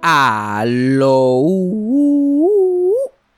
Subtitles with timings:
[0.00, 1.42] Aló.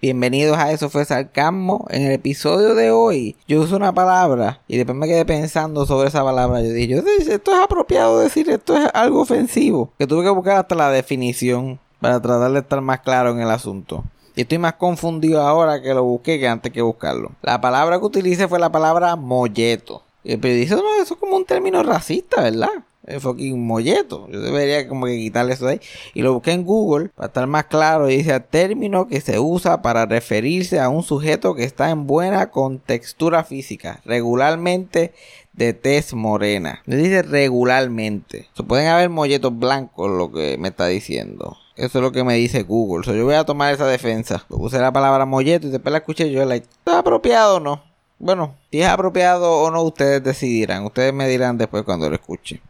[0.03, 1.87] Bienvenidos a Eso fue Sarcasmo.
[1.89, 6.09] En el episodio de hoy yo uso una palabra y después me quedé pensando sobre
[6.09, 6.61] esa palabra.
[6.61, 7.03] Yo dije,
[7.33, 9.91] esto es apropiado decir, esto es algo ofensivo.
[9.99, 13.51] Que tuve que buscar hasta la definición para tratar de estar más claro en el
[13.51, 14.05] asunto.
[14.37, 17.33] Y estoy más confundido ahora que lo busqué que antes que buscarlo.
[17.41, 20.03] La palabra que utilicé fue la palabra molleto.
[20.23, 22.71] Y el periodista, no, eso es como un término racista, ¿verdad?
[23.07, 24.29] El fucking molleto.
[24.31, 25.81] Yo debería como que quitarle eso de ahí.
[26.15, 28.11] Y lo busqué en Google para estar más claro.
[28.11, 32.51] Y dice término que se usa para referirse a un sujeto que está en buena
[32.51, 34.01] contextura física.
[34.05, 35.15] Regularmente
[35.55, 36.83] de tez morena.
[36.85, 38.49] Le dice regularmente.
[38.55, 41.57] Se pueden haber molletos blancos, lo que me está diciendo.
[41.77, 43.05] Eso es lo que me dice Google.
[43.05, 44.45] So, yo voy a tomar esa defensa.
[44.49, 46.45] Puse la palabra molleto y después la escuché yo.
[46.45, 47.90] Like, ¿Está apropiado o no?
[48.21, 50.85] Bueno, si es apropiado o no, ustedes decidirán.
[50.85, 52.61] Ustedes me dirán después cuando lo escuchen.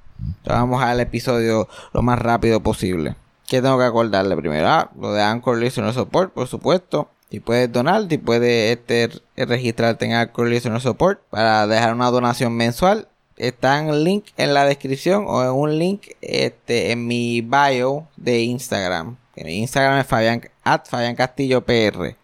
[0.44, 3.16] vamos al episodio lo más rápido posible.
[3.48, 4.68] ¿Qué tengo que acordarle primero?
[4.68, 7.10] Ah, lo de Anchor Listener Support, por supuesto.
[7.32, 12.56] Si puedes donar, si puedes este, registrarte en Anchor Listener Support para dejar una donación
[12.56, 13.08] mensual.
[13.36, 18.42] Está en link en la descripción o en un link este, en mi bio de
[18.42, 19.16] Instagram.
[19.34, 22.19] Mi Instagram es Fabián, at Fabián Castillo PR.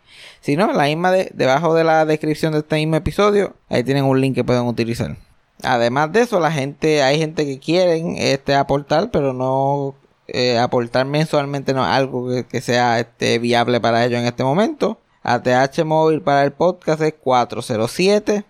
[0.46, 4.04] Si no, la misma de, debajo de la descripción de este mismo episodio, ahí tienen
[4.04, 5.16] un link que pueden utilizar.
[5.64, 9.96] Además de eso, la gente, hay gente que quieren este aportar, pero no
[10.28, 15.00] eh, aportar mensualmente no es algo que, sea este, viable para ellos en este momento.
[15.24, 18.44] ATH móvil para el podcast es 407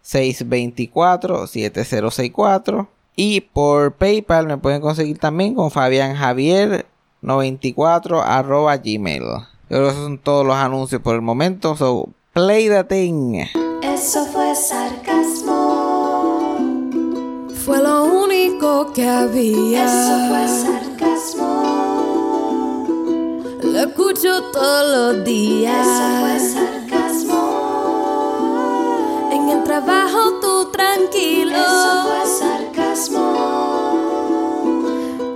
[0.00, 6.86] 624 7064 y por PayPal me pueden conseguir también con Fabián Javier
[7.20, 9.22] 94 arroba gmail.
[9.68, 11.76] Yo creo que esos son todos los anuncios por el momento.
[11.76, 13.46] So, play the thing.
[13.82, 15.56] Eso fue sarcasmo.
[17.64, 19.86] Fue lo único que había.
[19.86, 21.64] Eso fue sarcasmo.
[23.64, 25.84] Lo escucho todos los días.
[25.84, 27.40] Eso fue sarcasmo.
[29.32, 31.56] En el trabajo tú tranquilo.
[31.56, 33.24] Eso fue sarcasmo.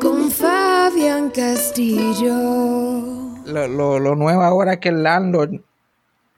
[0.01, 3.10] Con Fabián Castillo
[3.51, 5.61] lo, lo, nuevo ahora es que el landlord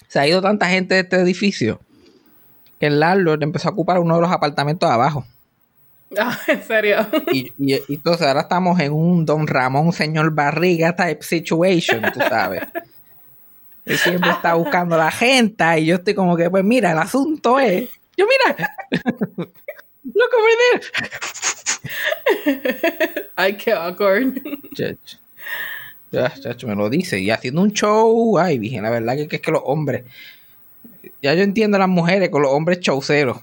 [0.09, 1.81] se ha ido tanta gente de este edificio
[2.79, 5.25] que el landlord empezó a ocupar uno de los apartamentos de abajo.
[6.19, 7.07] Ah, en serio.
[7.33, 7.53] Y,
[7.89, 12.63] entonces ahora estamos en un Don Ramón, señor Barriga type situation, tú sabes.
[13.85, 17.59] Él siempre está buscando la gente y yo estoy como que, pues mira, el asunto
[17.59, 17.89] es.
[18.17, 18.77] Yo, mira.
[20.63, 20.81] There.
[23.37, 24.41] Ay, qué awkward.
[26.13, 27.19] Ya, chacho, me lo dice.
[27.21, 30.05] Y haciendo un show, ay, dije, la verdad que, es que los hombres.
[31.23, 33.39] Ya yo entiendo a las mujeres con los hombres showceros.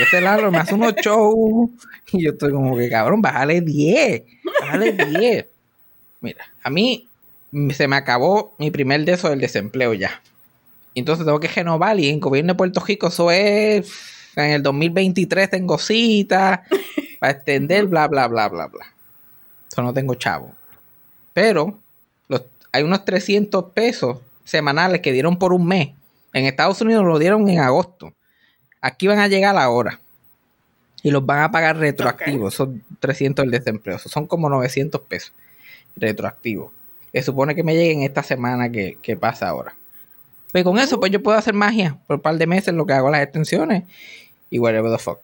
[0.00, 1.70] Este lado me hace unos shows.
[2.12, 4.22] Y yo estoy como que, cabrón, bájale 10.
[4.60, 5.46] Bájale 10.
[6.20, 7.08] Mira, a mí
[7.74, 10.22] se me acabó mi primer de eso del desempleo ya.
[10.94, 13.90] Entonces tengo que renovar y en gobierno de Puerto Rico eso es.
[14.36, 16.64] En el 2023 tengo cita
[17.20, 18.86] para extender, bla, bla, bla, bla, bla.
[19.70, 20.54] Eso no tengo chavo.
[21.34, 21.78] Pero
[22.72, 25.90] hay unos 300 pesos semanales que dieron por un mes.
[26.32, 28.14] En Estados Unidos lo dieron en agosto.
[28.80, 30.00] Aquí van a llegar ahora.
[31.02, 32.54] Y los van a pagar retroactivos.
[32.54, 33.98] Son 300 del desempleo.
[33.98, 35.32] Son como 900 pesos
[35.96, 36.72] retroactivos.
[37.12, 39.76] Se supone que me lleguen esta semana que, que pasa ahora.
[40.50, 42.92] Pues con eso, pues yo puedo hacer magia por un par de meses lo que
[42.92, 43.84] hago las extensiones
[44.50, 45.18] y whatever the fuck.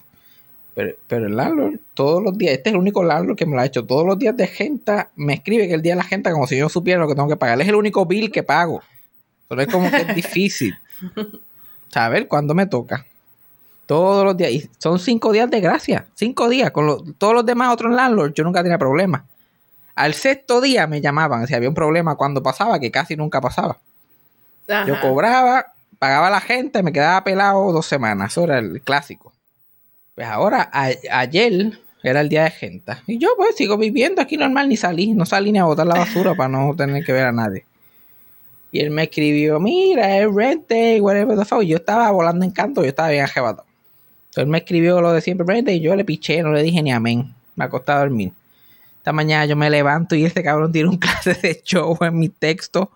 [1.07, 3.67] Pero, el landlord, todos los días, este es el único landlord que me lo ha
[3.67, 3.85] hecho.
[3.85, 6.57] Todos los días de gente me escribe que el día de la gente como si
[6.57, 7.61] yo supiera lo que tengo que pagar.
[7.61, 8.81] Es el único bill que pago.
[9.49, 10.75] Pero es como que es difícil.
[11.89, 13.05] Saber cuándo me toca.
[13.87, 14.53] Todos los días.
[14.53, 16.07] Y son cinco días de gracia.
[16.15, 16.71] Cinco días.
[16.71, 19.27] Con todos los demás otros landlords yo nunca tenía problema.
[19.95, 23.79] Al sexto día me llamaban si había un problema cuando pasaba, que casi nunca pasaba.
[24.87, 28.31] Yo cobraba, pagaba a la gente, me quedaba pelado dos semanas.
[28.31, 29.30] Eso era el clásico.
[30.21, 30.71] Pues ahora,
[31.13, 31.73] ayer
[32.03, 32.93] era el día de gente.
[33.07, 35.95] Y yo pues sigo viviendo aquí normal, ni salí, no salí ni a botar la
[35.95, 37.65] basura para no tener que ver a nadie.
[38.71, 41.63] Y él me escribió, mira, es rent day, whatever the fuck.
[41.63, 43.65] Y yo estaba volando en canto, yo estaba bien ajebatado.
[44.25, 46.63] Entonces él me escribió lo de siempre, rent day, y yo le piché, no le
[46.63, 47.35] dije ni amén.
[47.57, 48.33] Me acosté a dormir.
[48.99, 52.29] Esta mañana yo me levanto y este cabrón tiene un clase de show en mi
[52.29, 52.91] texto.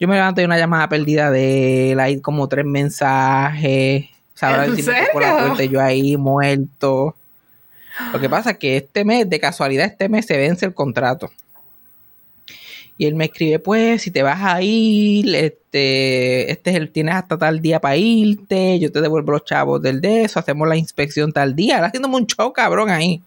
[0.00, 4.06] Yo me levanto y una llamada perdida de él, hay como tres mensajes
[4.38, 4.76] Sabrá ¿En
[5.12, 7.16] por la puerta yo ahí muerto.
[8.12, 11.28] Lo que pasa es que este mes, de casualidad, este mes se vence el contrato.
[12.96, 17.16] Y él me escribe, pues, si te vas a ir, este, este es el, tienes
[17.16, 20.76] hasta tal día para irte, yo te devuelvo los chavos del de eso, hacemos la
[20.76, 21.78] inspección tal día.
[21.78, 23.20] Él haciéndome un show cabrón ahí.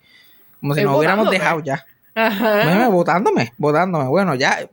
[0.62, 1.86] Como si nos hubiéramos dejado ya.
[2.16, 2.64] Ajá.
[2.72, 4.08] Mira, votándome, votándome.
[4.08, 4.66] Bueno, ya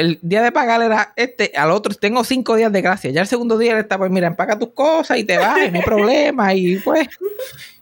[0.00, 3.10] el día de pagar era este, al otro tengo cinco días de gracia.
[3.10, 5.70] Ya el segundo día él está, pues mira, empaca tus cosas y te vas, y
[5.70, 6.54] no hay problema.
[6.54, 7.06] Y pues,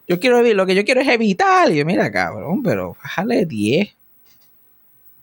[0.09, 1.71] yo quiero lo que yo quiero es evitar.
[1.71, 3.95] Y yo, mira, cabrón, pero bájale 10.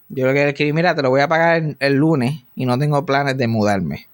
[0.08, 2.80] Yo lo que escribí, mira, te lo voy a pagar el, el lunes y no
[2.80, 4.08] tengo planes de mudarme.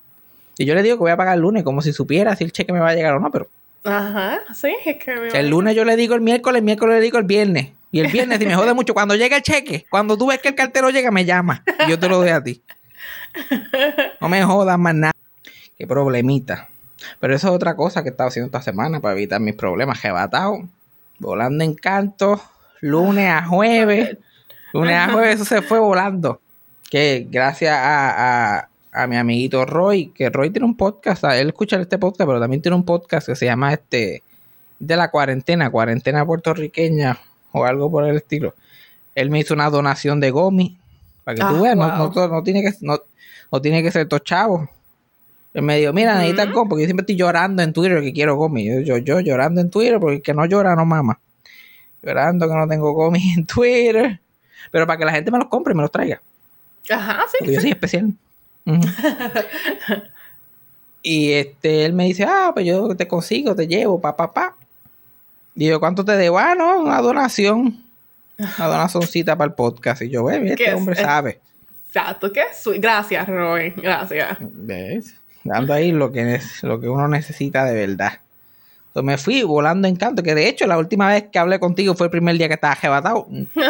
[0.57, 2.51] Y yo le digo que voy a pagar el lunes como si supiera si el
[2.51, 3.47] cheque me va a llegar o no, pero
[3.83, 4.39] Ajá.
[4.53, 7.17] Sí, es que me el lunes yo le digo el miércoles, el miércoles le digo
[7.17, 7.69] el viernes.
[7.91, 10.49] Y el viernes, si me jode mucho, cuando llega el cheque, cuando tú ves que
[10.49, 11.63] el cartero llega, me llama.
[11.85, 12.61] Y yo te lo doy a ti.
[14.21, 15.13] No me jodas más nada.
[15.77, 16.69] Qué problemita.
[17.19, 19.99] Pero eso es otra cosa que he estado haciendo esta semana para evitar mis problemas.
[19.99, 20.69] Jebatao,
[21.19, 22.41] volando en canto,
[22.79, 24.17] lunes a jueves.
[24.73, 26.39] Lunes a jueves, eso se fue volando.
[26.89, 31.79] Que gracias a, a, a mi amiguito Roy, que Roy tiene un podcast, él escucha
[31.79, 34.23] este podcast, pero también tiene un podcast que se llama este
[34.79, 37.17] de la cuarentena, cuarentena puertorriqueña
[37.51, 38.53] o algo por el estilo.
[39.15, 40.77] Él me hizo una donación de gomi
[41.23, 42.29] para que Ah, tú veas, no, wow.
[42.29, 42.99] no tiene que no,
[43.51, 44.69] no tiene que ser todo chavo.
[45.53, 48.35] Él me dijo, mira, necesitas gomi, porque yo siempre estoy llorando en Twitter que quiero
[48.35, 48.65] gomi.
[48.65, 51.19] Yo, yo, yo llorando en Twitter porque el que no llora no mama.
[52.01, 54.19] Llorando que no tengo gomi en Twitter.
[54.71, 56.21] Pero para que la gente me los compre y me los traiga.
[56.89, 57.37] Ajá, sí.
[57.39, 58.13] Porque yo soy especial.
[61.03, 64.55] Y este, él me dice, ah, pues yo te consigo, te llevo, pa, pa, pa.
[65.55, 66.39] Y yo, ¿cuánto te debo?
[66.39, 67.83] Ah, no, una donación.
[68.37, 70.01] Una donacioncita para el podcast.
[70.01, 70.75] Y yo, ve, este ¿Qué es?
[70.75, 71.39] hombre sabe.
[71.87, 72.43] Exacto, qué.
[72.79, 73.73] Gracias, Roy.
[73.75, 74.37] Gracias.
[74.39, 75.15] ¿Ves?
[75.43, 78.19] Dando ahí lo que, es, lo que uno necesita de verdad.
[78.87, 81.95] Entonces me fui volando en canto, que de hecho la última vez que hablé contigo
[81.95, 83.25] fue el primer día que estaba arrebatado.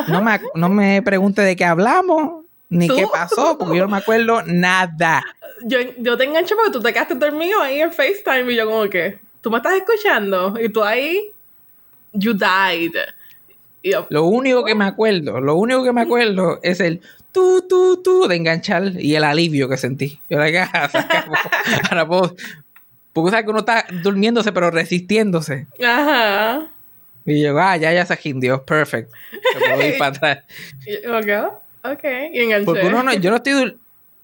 [0.08, 2.96] No me, no me pregunte de qué hablamos, ni ¿Tú?
[2.96, 5.24] qué pasó, porque yo no me acuerdo nada.
[5.64, 8.90] Yo, yo te enganché porque tú te quedaste dormido ahí en FaceTime y yo como
[8.90, 10.56] que, ¿tú me estás escuchando?
[10.60, 11.32] Y tú ahí,
[12.14, 12.94] you died.
[13.84, 18.02] Yo, Lo único que me acuerdo, lo único que me acuerdo es el tú, tú,
[18.04, 20.20] tú de enganchar y el alivio que sentí.
[20.30, 20.48] Yo la
[20.90, 21.34] se acabó.
[21.90, 22.36] Ahora puedo,
[23.14, 25.68] porque sabes que uno está durmiéndose pero resistiéndose.
[25.84, 26.68] ajá.
[27.24, 29.12] Y yo, ah, ya, ya se jindió, perfect.
[29.32, 30.40] Me puedo ir para atrás.
[31.04, 31.54] Yo, ok,
[31.94, 32.04] ok.
[32.34, 32.66] Y enganché.
[32.66, 33.78] Porque uno no, yo no estoy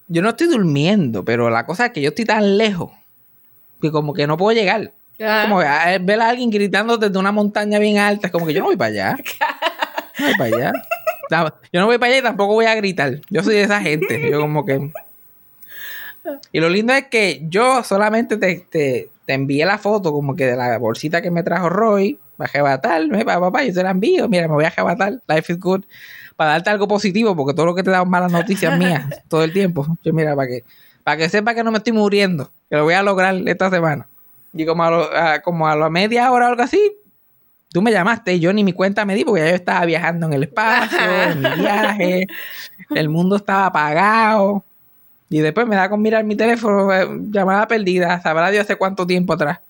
[0.08, 2.90] yo no estoy durmiendo, pero la cosa es que yo estoy tan lejos
[3.80, 4.92] que como que no puedo llegar.
[5.20, 5.42] Ajá.
[5.42, 8.54] Como que, ah, ver a alguien gritando desde una montaña bien alta, es como que
[8.54, 9.16] yo no voy para allá.
[10.18, 10.72] No voy para allá.
[11.72, 13.20] Yo no voy para allá y tampoco voy a gritar.
[13.30, 14.28] Yo soy de esa gente.
[14.30, 14.90] Yo como que...
[16.52, 20.46] Y lo lindo es que yo solamente te, te, te envié la foto como que
[20.46, 22.18] de la bolsita que me trajo Roy.
[22.40, 24.28] Va a jebatar, me papá, papá, yo te la envío.
[24.28, 25.20] Mira, me voy a jebatar.
[25.26, 25.84] Life is good.
[26.36, 29.52] Para darte algo positivo, porque todo lo que te da malas noticias mías todo el
[29.52, 29.86] tiempo.
[30.02, 30.64] Yo, mira, para que,
[31.02, 32.50] para que sepa que no me estoy muriendo.
[32.70, 34.06] Que lo voy a lograr esta semana.
[34.52, 36.92] Y como a, lo- a- como a la media hora o algo así,
[37.72, 40.26] tú me llamaste y yo ni mi cuenta me di porque ya yo estaba viajando
[40.26, 42.26] en el espacio, en mi viaje,
[42.94, 44.64] el mundo estaba apagado.
[45.30, 49.06] Y después me da con mirar mi teléfono, eh, llamada perdida, sabrá Dios hace cuánto
[49.06, 49.60] tiempo atrás.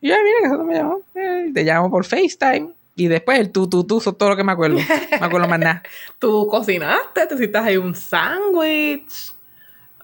[0.00, 1.00] Y yo, "Ah, mira, que eso no me llamó.
[1.14, 2.70] Eh, te llamo por FaceTime.
[2.96, 4.78] Y después el tú, tú, tú, eso es todo lo que me acuerdo.
[4.78, 5.82] Me acuerdo más nada.
[6.18, 9.32] Tú cocinaste, te hiciste ahí un sándwich.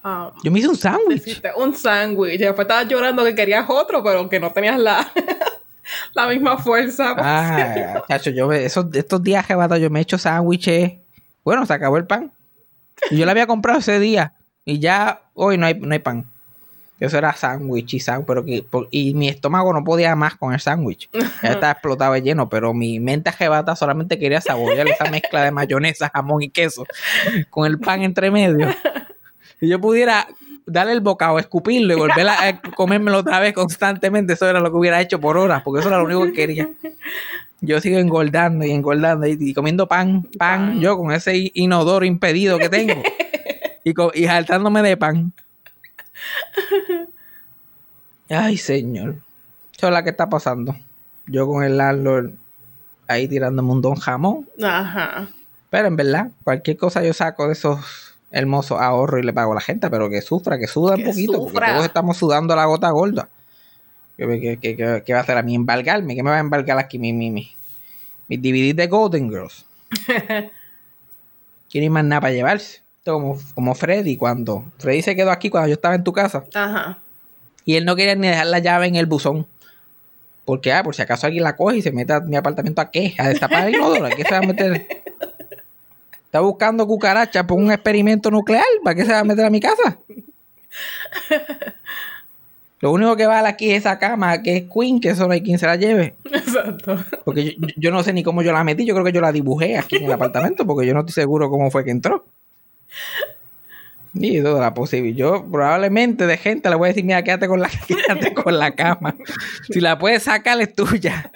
[0.07, 1.43] Um, Yo me hice un sándwich.
[1.57, 2.35] un sándwich.
[2.35, 5.05] Y después estabas llorando que querías otro, pero que no tenías la,
[6.15, 7.13] la misma fuerza.
[7.19, 10.93] Ah, chacho, yo esos, estos días que yo me he hecho sándwiches.
[11.45, 12.31] Bueno, se acabó el pan.
[13.11, 14.35] Y yo lo había comprado ese día.
[14.65, 16.31] Y ya hoy no hay, no hay pan.
[17.01, 20.55] Eso era sándwich y sándwich, pero que, por- y mi estómago no podía más con
[20.55, 21.11] el sándwich.
[21.43, 26.11] Ya estaba explotado lleno, pero mi mente jebata solamente quería saborear esa mezcla de mayonesa,
[26.15, 26.87] jamón y queso
[27.51, 28.69] con el pan entre medio.
[29.61, 30.27] Si yo pudiera
[30.67, 34.77] darle el bocado, escupirlo y volver a comérmelo otra vez constantemente, eso era lo que
[34.77, 36.69] hubiera hecho por horas, porque eso era lo único que quería.
[37.61, 40.81] Yo sigo engordando y engordando y, y comiendo pan, pan, Pan.
[40.81, 43.03] yo con ese inodoro impedido que tengo
[43.85, 45.33] y, y saltándome de pan.
[48.29, 49.17] Ay, señor.
[49.77, 50.77] Eso es la que está pasando.
[51.27, 52.33] Yo con el landlord
[53.07, 54.49] ahí tirándome un don jamón.
[54.63, 55.29] Ajá.
[55.71, 58.06] Pero en verdad, cualquier cosa yo saco de esos
[58.37, 61.33] hermosos ahorros y le pago a la gente, pero que sufra, que suda un poquito,
[61.45, 63.29] porque todos estamos sudando la gota gorda.
[64.17, 65.55] ¿Qué, qué, qué- qué- qué va a hacer a mí?
[65.55, 66.15] ¿Embargarme?
[66.15, 67.55] ¿Qué me va a embargar aquí mi, mi, mi,
[68.29, 69.65] mi DVD de Golden Girls?
[71.71, 72.83] Quiero ir más nada para llevarse.
[73.05, 76.99] Como, como Freddy, cuando Freddy se quedó aquí cuando yo estaba en tu casa Ajá.
[77.65, 79.47] y él no quería ni dejar la llave en el buzón.
[80.45, 82.91] Porque, ah, por si acaso alguien la coge y se mete a mi apartamento a
[82.91, 83.15] qué?
[83.19, 84.07] A destapar el inodoro.
[84.07, 84.96] ¿A qué se va a meter?
[86.37, 88.63] Está buscando cucarachas por un experimento nuclear.
[88.85, 89.99] ¿Para qué se va a meter a mi casa?
[92.81, 95.41] Lo único que vale aquí es esa cama, que es Queen, que eso no hay
[95.41, 96.15] quien se la lleve.
[96.31, 97.03] Exacto.
[97.25, 99.33] Porque yo, yo no sé ni cómo yo la metí, yo creo que yo la
[99.33, 102.27] dibujé aquí en el apartamento, porque yo no estoy seguro cómo fue que entró.
[104.13, 105.15] Y toda la posible.
[105.15, 108.73] Yo probablemente de gente le voy a decir, mira, quédate con la, quédate con la
[108.73, 109.17] cama.
[109.71, 111.33] Si la puedes sacar es tuya.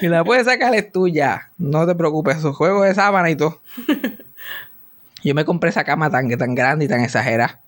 [0.00, 1.50] Si la puedes sacar es tuya.
[1.58, 3.60] No te preocupes, esos juegos de sábana y todo.
[5.24, 7.60] Yo me compré esa cama tan, tan grande y tan exagerada.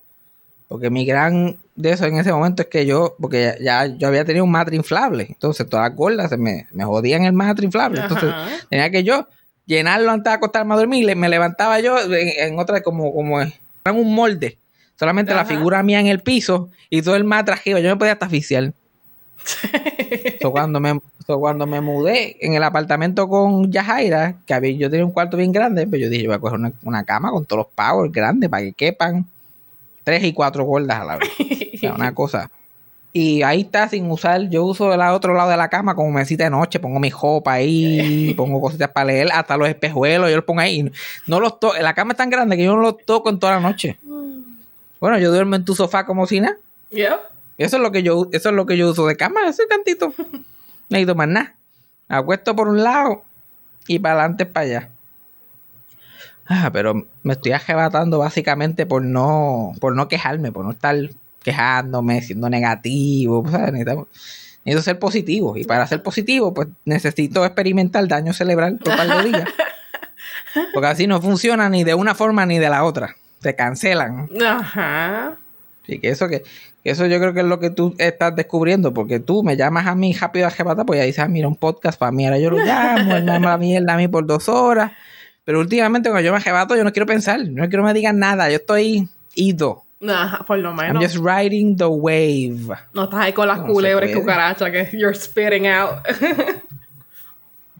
[0.67, 4.07] Porque mi gran de eso en ese momento es que yo, porque ya, ya yo
[4.07, 5.27] había tenido un matre inflable.
[5.27, 7.99] Entonces todas las gordas se me, me jodían el matre inflable.
[7.99, 8.49] Entonces Ajá.
[8.69, 9.27] tenía que yo
[9.65, 11.13] llenarlo antes de acostarme a dormir.
[11.17, 13.51] Me levantaba yo en, en otra como, como en
[13.83, 14.57] un molde.
[14.97, 17.79] Solamente la figura mía en el piso y todo el matre arriba.
[17.79, 18.71] Yo me podía hasta asfixiar.
[20.41, 20.99] So, cuando, me,
[21.33, 25.37] so, cuando me mudé en el apartamento con Yajaira, que había, yo tenía un cuarto
[25.37, 27.73] bien grande, pues yo dije, yo voy a coger una, una cama con todos los
[27.73, 29.25] powers grandes para que quepan
[30.03, 31.29] tres y cuatro gordas a la vez.
[31.75, 32.49] O sea, una cosa.
[33.13, 36.45] Y ahí está sin usar, yo uso el otro lado de la cama como mesita
[36.45, 40.45] de noche, pongo mi jopa ahí, pongo cositas para leer, hasta los espejuelos, yo los
[40.45, 40.89] pongo ahí.
[41.27, 43.55] No los toco, la cama es tan grande que yo no los toco en toda
[43.55, 43.97] la noche.
[44.99, 46.55] Bueno, yo duermo en tu sofá como si nada.
[47.57, 50.13] Eso es lo que yo, eso es lo que yo uso de cama, ese cantito.
[50.91, 51.55] No necesito más nada.
[52.09, 53.23] Me acuesto por un lado
[53.87, 54.89] y para adelante para allá.
[56.45, 60.97] Ah, pero me estoy arrebatando básicamente por no, por no quejarme, por no estar
[61.41, 63.41] quejándome, siendo negativo.
[63.43, 64.09] Necesito,
[64.65, 65.55] necesito ser positivo.
[65.55, 69.49] Y para ser positivo, pues necesito experimentar daño cerebral por par de días.
[70.73, 73.15] Porque así no funciona ni de una forma ni de la otra.
[73.41, 74.27] Se cancelan.
[74.45, 75.37] Ajá.
[75.87, 76.43] Sí, que eso que,
[76.83, 79.87] que eso yo creo que es lo que tú estás descubriendo, porque tú me llamas
[79.87, 82.37] a mí rápido a jebata, pues ya dices, ah, mira, un podcast para mí, ahora
[82.39, 84.91] yo lo llamo, él me llama la mierda a mí por dos horas.
[85.43, 88.19] Pero últimamente cuando yo me jebato, yo no quiero pensar, no quiero que me digan
[88.19, 89.83] nada, yo estoy ido.
[90.07, 91.03] Ajá, por lo I'm menos.
[91.03, 92.75] just riding the wave.
[92.93, 95.99] No estás ahí con las No culebras y cucarachas que you're spitting out.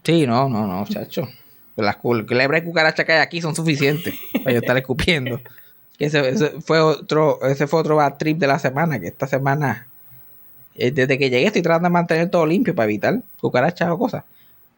[0.04, 1.28] Sí, no, no, no, chacho.
[1.76, 5.40] Las cul- culebras y cucarachas que hay aquí son suficientes para yo estar escupiendo.
[5.98, 9.26] Que ese, ese fue otro, ese fue otro bad trip de la semana, que esta
[9.26, 9.86] semana,
[10.74, 14.24] eh, desde que llegué estoy tratando de mantener todo limpio para evitar cucarachas o cosas.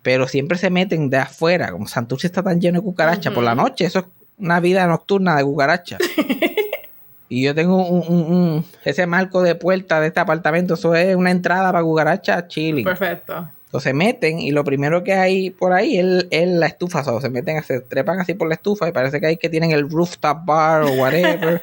[0.03, 3.55] Pero siempre se meten de afuera, como Santurce está tan lleno de cucarachas por la
[3.55, 4.05] noche, eso es
[4.39, 6.01] una vida nocturna de cucarachas.
[7.29, 11.17] y yo tengo un, un- un- ese marco de puerta de este apartamento, eso es
[11.17, 12.85] una entrada para cucarachas chilling.
[12.85, 13.49] Perfecto.
[13.75, 17.01] Entonces se meten y lo primero que hay por ahí es, es la estufa.
[17.01, 19.49] O sea, se meten, se trepan así por la estufa y parece que hay que
[19.49, 21.61] tienen el rooftop bar o whatever.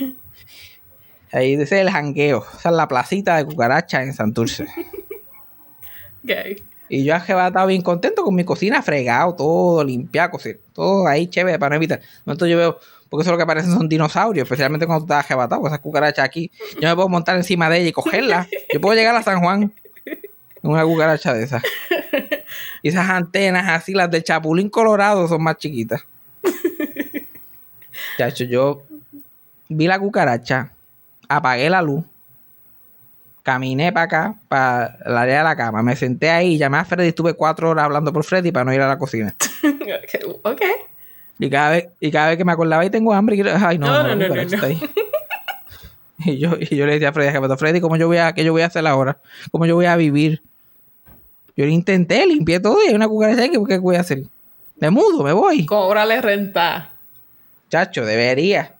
[1.32, 2.46] ahí es el jangueo.
[2.58, 4.68] Esa es la placita de cucarachas en Santurce.
[6.22, 6.62] Gay.
[6.88, 10.38] Y yo estado bien contento con mi cocina fregado, todo limpiado,
[10.72, 12.00] todo ahí chévere para no evitar.
[12.20, 12.78] Entonces yo veo,
[13.10, 16.24] porque eso lo que aparecen son dinosaurios, especialmente cuando tú estás arrebatado con esas cucarachas
[16.24, 16.50] aquí.
[16.80, 18.48] Yo me puedo montar encima de ella y cogerla.
[18.72, 19.74] Yo puedo llegar a San Juan
[20.62, 21.62] una cucaracha de esas.
[22.82, 26.04] Y esas antenas así, las del Chapulín Colorado, son más chiquitas.
[28.16, 28.82] Chacho, yo
[29.68, 30.70] vi la cucaracha,
[31.28, 32.04] apagué la luz,
[33.42, 37.08] caminé para acá, para el área de la cama, me senté ahí, llamé a Freddy,
[37.08, 39.34] estuve cuatro horas hablando por Freddy para no ir a la cocina.
[40.44, 40.62] Ok.
[41.40, 43.78] Y cada vez, y cada vez que me acordaba y tengo hambre, y quiero- ay
[43.78, 44.68] no, No, no, no, no, no.
[46.20, 48.52] Y yo, y yo le decía a Freddy, Freddy, ¿cómo yo voy a, qué yo
[48.52, 49.18] voy a hacer ahora?
[49.52, 50.42] ¿Cómo yo voy a vivir?
[51.58, 54.22] Yo lo intenté, limpié todo y hay una cucaracha ahí, ¿qué, voy a hacer?
[54.76, 55.66] Me mudo, me voy.
[55.66, 56.92] Cóbrale renta.
[57.68, 58.76] Chacho, debería.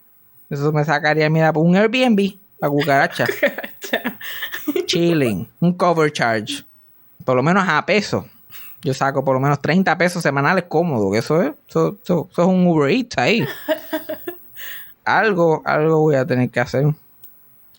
[0.49, 3.27] Eso me sacaría, mira, por un Airbnb para cucaracha.
[4.87, 5.49] Chilling.
[5.59, 6.65] Un cover charge.
[7.25, 8.27] Por lo menos a peso.
[8.83, 11.11] Yo saco por lo menos 30 pesos semanales cómodo.
[11.11, 13.45] Que eso es, eso, eso- eso es un Uber Eats ahí.
[15.05, 16.85] algo, algo voy a tener que hacer.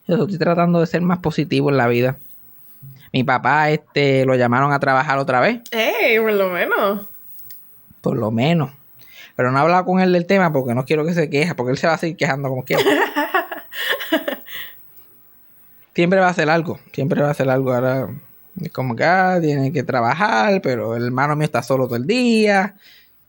[0.08, 2.18] Yo estoy tratando de ser más positivo en la vida.
[3.12, 5.62] Mi papá, este, lo llamaron a trabajar otra vez.
[5.72, 7.08] Ey, por lo menos.
[8.02, 8.72] Por lo menos.
[9.36, 11.72] Pero no he hablado con él del tema porque no quiero que se queje, porque
[11.72, 12.84] él se va a seguir quejando como quiera.
[15.96, 17.74] siempre va a hacer algo, siempre va a hacer algo.
[17.74, 18.10] Ahora,
[18.74, 22.76] como que ah, tiene que trabajar, pero el hermano mío está solo todo el día.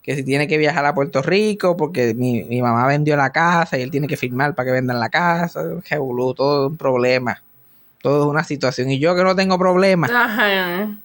[0.02, 3.78] Que si tiene que viajar a Puerto Rico porque mi, mi mamá vendió la casa
[3.78, 5.62] y él tiene que firmar para que vendan la casa.
[5.84, 7.42] Que boludo, todo un problema.
[8.02, 8.90] Todo es una situación.
[8.90, 10.10] Y yo que no tengo problemas.
[10.10, 10.96] Ajá.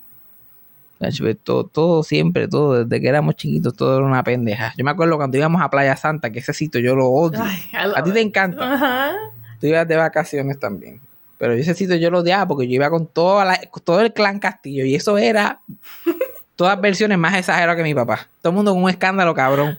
[1.44, 4.74] Todo, todo siempre, todo, desde que éramos chiquitos, todo era una pendeja.
[4.78, 7.44] Yo me acuerdo cuando íbamos a Playa Santa, que ese sitio yo lo odio.
[7.44, 7.60] Ay,
[7.96, 8.74] a ti te encanta.
[8.74, 9.12] Ajá.
[9.60, 11.00] Tú ibas de vacaciones también.
[11.38, 14.40] Pero ese sitio yo lo odiaba porque yo iba con toda la- todo el clan
[14.40, 15.60] Castillo y eso era
[16.56, 18.28] todas versiones más exageradas que mi papá.
[18.42, 19.78] Todo el mundo con un escándalo, cabrón.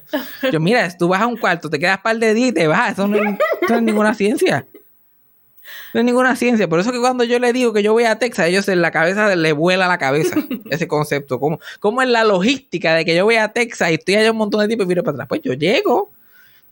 [0.52, 2.92] Yo, mira, tú vas a un cuarto, te quedas par de días y te vas.
[2.92, 3.22] Eso no es,
[3.62, 4.66] eso no es ninguna ciencia.
[5.94, 6.68] No es ninguna ciencia.
[6.68, 8.90] Por eso que cuando yo le digo que yo voy a Texas, ellos en la
[8.90, 10.36] cabeza le vuela la cabeza
[10.70, 11.40] ese concepto.
[11.40, 14.38] ¿Cómo, cómo es la logística de que yo voy a Texas y estoy allá un
[14.38, 15.28] montón de tiempo y miro para atrás?
[15.28, 16.12] Pues yo llego,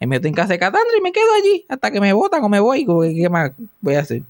[0.00, 2.48] me meto en casa de Catandra y me quedo allí hasta que me votan o
[2.48, 2.86] me voy.
[3.14, 4.22] ¿Qué más voy a hacer?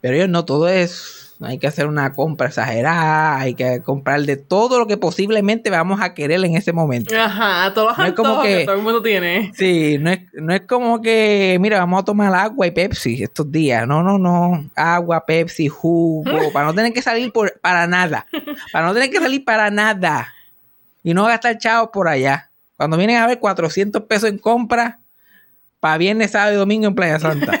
[0.00, 4.36] Pero ellos no, todo es hay que hacer una compra exagerada, hay que comprar de
[4.36, 7.14] todo lo que posiblemente vamos a querer en ese momento.
[7.18, 9.52] Ajá, todos los no es como que, todo el mundo tiene.
[9.54, 13.50] Sí, no es, no es como que, mira, vamos a tomar agua y Pepsi estos
[13.50, 13.86] días.
[13.86, 14.70] No, no, no.
[14.76, 18.26] Agua, Pepsi, jugo, para no tener que salir por, para nada.
[18.72, 20.32] Para no tener que salir para nada.
[21.02, 22.50] Y no gastar chavos por allá.
[22.76, 25.00] Cuando vienen a ver 400 pesos en compra
[25.80, 27.60] para viernes, sábado y domingo en Playa Santa.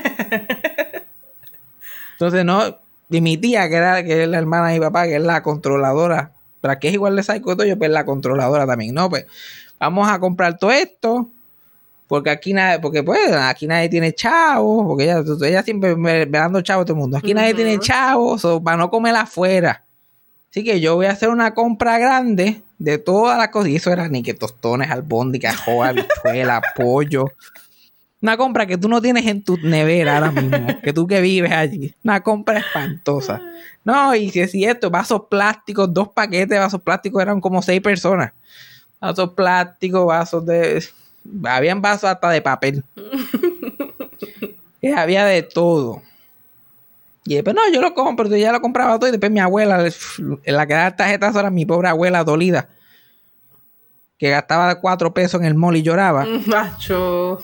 [2.12, 2.81] Entonces, no,
[3.12, 5.42] y mi tía, que era que es la hermana de mi papá, que es la
[5.42, 9.10] controladora, para que es igual de psycho yo, pues la controladora también, ¿no?
[9.10, 9.26] Pues
[9.78, 11.28] vamos a comprar todo esto,
[12.06, 16.60] porque aquí nadie, porque pues aquí nadie tiene chavos, porque ella, ella siempre me, dando
[16.60, 17.16] chavos a todo el mundo.
[17.16, 19.84] Aquí nadie tiene chavos, para no comer afuera.
[20.50, 23.70] Así que yo voy a hacer una compra grande de todas las cosas.
[23.70, 27.24] Y eso era ni que tostones, albóndigas, joa, bichuela, pollo.
[28.22, 31.50] Una compra que tú no tienes en tu nevera ahora mismo, que tú que vives
[31.50, 31.92] allí.
[32.04, 33.42] Una compra espantosa.
[33.84, 37.80] No, y si es cierto, vasos plásticos, dos paquetes de vasos plásticos eran como seis
[37.80, 38.32] personas.
[39.00, 40.84] Vasos plásticos, vasos de...
[41.44, 42.84] Habían vasos hasta de papel.
[44.96, 46.02] había de todo.
[47.24, 49.08] Y después, no, yo lo compro, yo ya lo compraba todo.
[49.08, 52.68] Y después mi abuela, en la que da tarjetas era mi pobre abuela dolida.
[54.18, 56.24] Que gastaba cuatro pesos en el mall y lloraba.
[56.46, 57.38] Macho.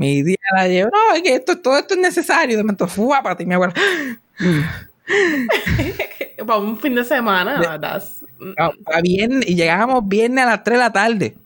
[0.00, 2.56] Mi día la llevo, no, es que esto, todo esto es necesario.
[2.56, 3.74] De momento, fue para ti, mi abuela.
[6.46, 8.02] para un fin de semana, ¿verdad?
[9.02, 11.36] bien, y llegábamos viernes a las 3 de la tarde.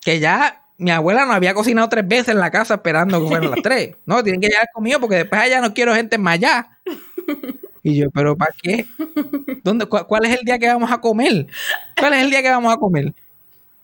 [0.00, 3.52] Que ya mi abuela nos había cocinado tres veces en la casa esperando que fueran
[3.52, 3.94] las 3.
[4.04, 6.68] No, tienen que llegar conmigo porque después allá no quiero gente más allá.
[7.84, 8.86] Y yo, ¿pero para qué?
[9.62, 11.46] ¿Dónde, ¿Cuál es el día que vamos a comer?
[11.96, 13.14] ¿Cuál es el día que vamos a comer?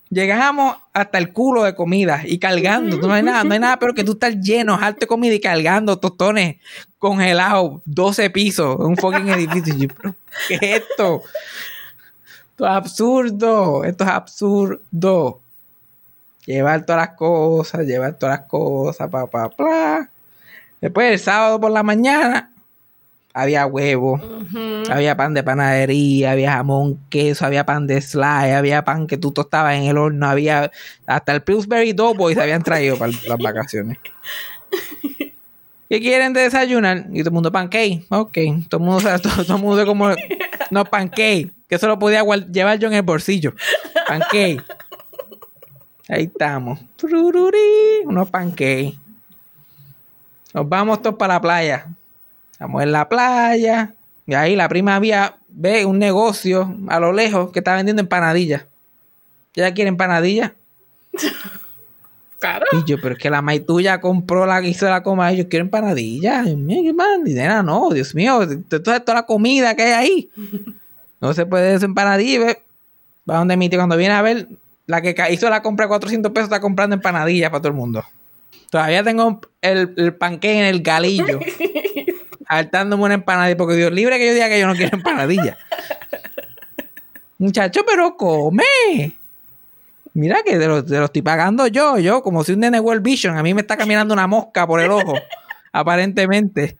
[0.09, 2.97] Llegamos hasta el culo de comida y cargando.
[2.99, 5.40] No hay nada, no hay nada pero que tú estás lleno, harto de comida y
[5.40, 6.57] cargando tostones
[6.99, 9.88] congelados, 12 pisos, un fucking edificio.
[10.49, 11.23] ¿Qué es esto?
[12.51, 13.85] Esto es absurdo.
[13.85, 15.40] Esto es absurdo.
[16.47, 20.09] Llevar todas las cosas, llevar todas las cosas, pa, pa, pa.
[20.81, 22.53] Después el sábado por la mañana,
[23.37, 24.18] había huevo,
[24.90, 29.31] había pan de panadería, había jamón, queso, había pan de slide, había pan que tú
[29.31, 30.70] tostabas en el horno, había
[31.07, 33.99] hasta el Pillsbury Doughboy se habían traído para las vacaciones.
[35.90, 37.09] ¿Qué quieren de desayunar?
[37.12, 38.07] Y todo el mundo pancake.
[38.09, 38.38] Ok.
[38.70, 40.09] Todo el mundo, todo, todo el mundo como.
[40.70, 41.53] No, pancake.
[41.68, 43.55] Que eso lo podía llevar yo en el bolsillo.
[44.09, 44.64] Pancake.
[46.09, 46.81] Ahí estamos.
[48.05, 48.99] Unos pancake.
[50.55, 51.87] Nos vamos todos para la playa.
[52.57, 53.95] Estamos en la playa.
[54.27, 58.64] Y ahí la prima había, ve un negocio a lo lejos que está vendiendo empanadillas.
[59.55, 60.53] ¿Ella quiere empanadillas?
[62.38, 62.66] Claro.
[62.73, 65.33] Y yo, pero es que la maíz tuya compró la que hizo la coma.
[65.33, 66.45] Y yo quiero empanadillas.
[66.45, 67.62] Dios mío, qué.
[67.64, 70.31] No, Dios mío, toda, toda la comida que hay ahí.
[71.19, 72.59] No se puede hacer empanadillas.
[73.29, 74.49] Va donde mi tío cuando viene a ver,
[74.87, 78.05] la que hizo la compra de 400 pesos está comprando empanadillas para todo el mundo.
[78.71, 81.40] Todavía tengo el, el panque en el galillo.
[82.48, 85.59] hartándome una empanadilla, porque Dios libre que yo diga que yo no quiero empanadilla.
[87.38, 88.64] Muchacho, pero come.
[90.14, 93.37] Mira que te lo, estoy pagando yo, yo, como si un nene World Vision.
[93.37, 95.14] A mí me está caminando una mosca por el ojo,
[95.72, 96.78] aparentemente.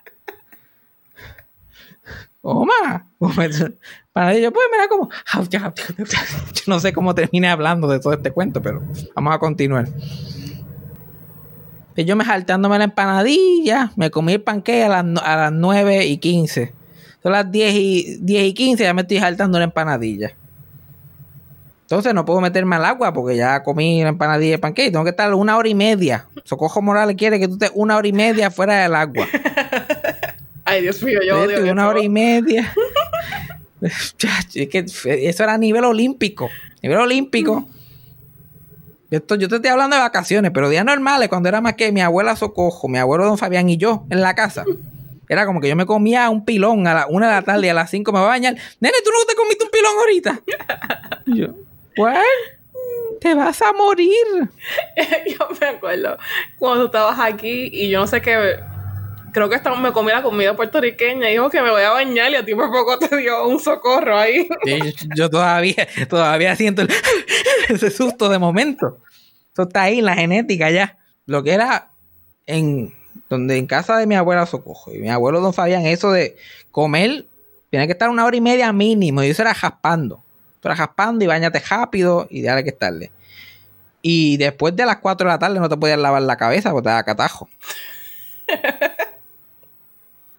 [2.40, 5.11] Oma, empanadilla, pues mira como.
[6.55, 8.83] Yo no sé cómo terminé hablando de todo este cuento, pero
[9.14, 9.87] vamos a continuar.
[11.97, 16.05] Pues yo me saltándome la empanadilla, me comí el panque a las, a las 9
[16.05, 16.75] y 15.
[17.23, 20.35] Son las 10 y, 10 y 15, ya me estoy saltando la empanadilla.
[21.81, 24.91] Entonces no puedo meterme al agua porque ya comí la empanadilla y el panque.
[24.91, 26.27] Tengo que estar una hora y media.
[26.45, 29.27] Socojo Morales quiere que tú estés una hora y media fuera del agua.
[30.67, 32.75] Ay, Dios mío, yo odio Una hora y media.
[33.81, 36.51] es que eso era a nivel olímpico.
[36.83, 37.67] Nivel olímpico.
[39.11, 42.01] Esto, yo te estoy hablando de vacaciones, pero días normales, cuando era más que mi
[42.01, 44.64] abuela Socojo, mi abuelo Don Fabián y yo en la casa.
[45.29, 47.71] Era como que yo me comía un pilón a la una de la tarde y
[47.71, 48.57] a las cinco me voy a bañar.
[48.81, 50.40] Nene, ¿tú no te comiste un pilón ahorita?
[51.27, 51.47] yo,
[51.97, 52.25] ¿cuál?
[53.21, 54.16] Te vas a morir.
[55.38, 56.16] yo me acuerdo
[56.59, 58.61] cuando estabas aquí y yo no sé qué.
[59.37, 62.37] Creo que me comí la comida puertorriqueña y dijo que me voy a bañar y
[62.37, 64.49] a ti por poco te dio un socorro ahí.
[65.14, 66.87] yo, todavía, todavía siento
[67.68, 68.96] ese susto de momento.
[69.53, 70.96] Eso está ahí en la genética ya.
[71.27, 71.90] Lo que era
[72.46, 72.94] en
[73.29, 76.38] donde en casa de mi abuela Socojo y mi abuelo don Fabián, eso de
[76.70, 77.27] comer,
[77.68, 80.25] tiene que estar una hora y media mínimo, y eso era jaspando.
[80.61, 83.11] Tú eras jaspando y bañate rápido y dale que estarle.
[84.01, 86.85] Y después de las 4 de la tarde no te podías lavar la cabeza porque
[86.85, 87.51] te da catajo.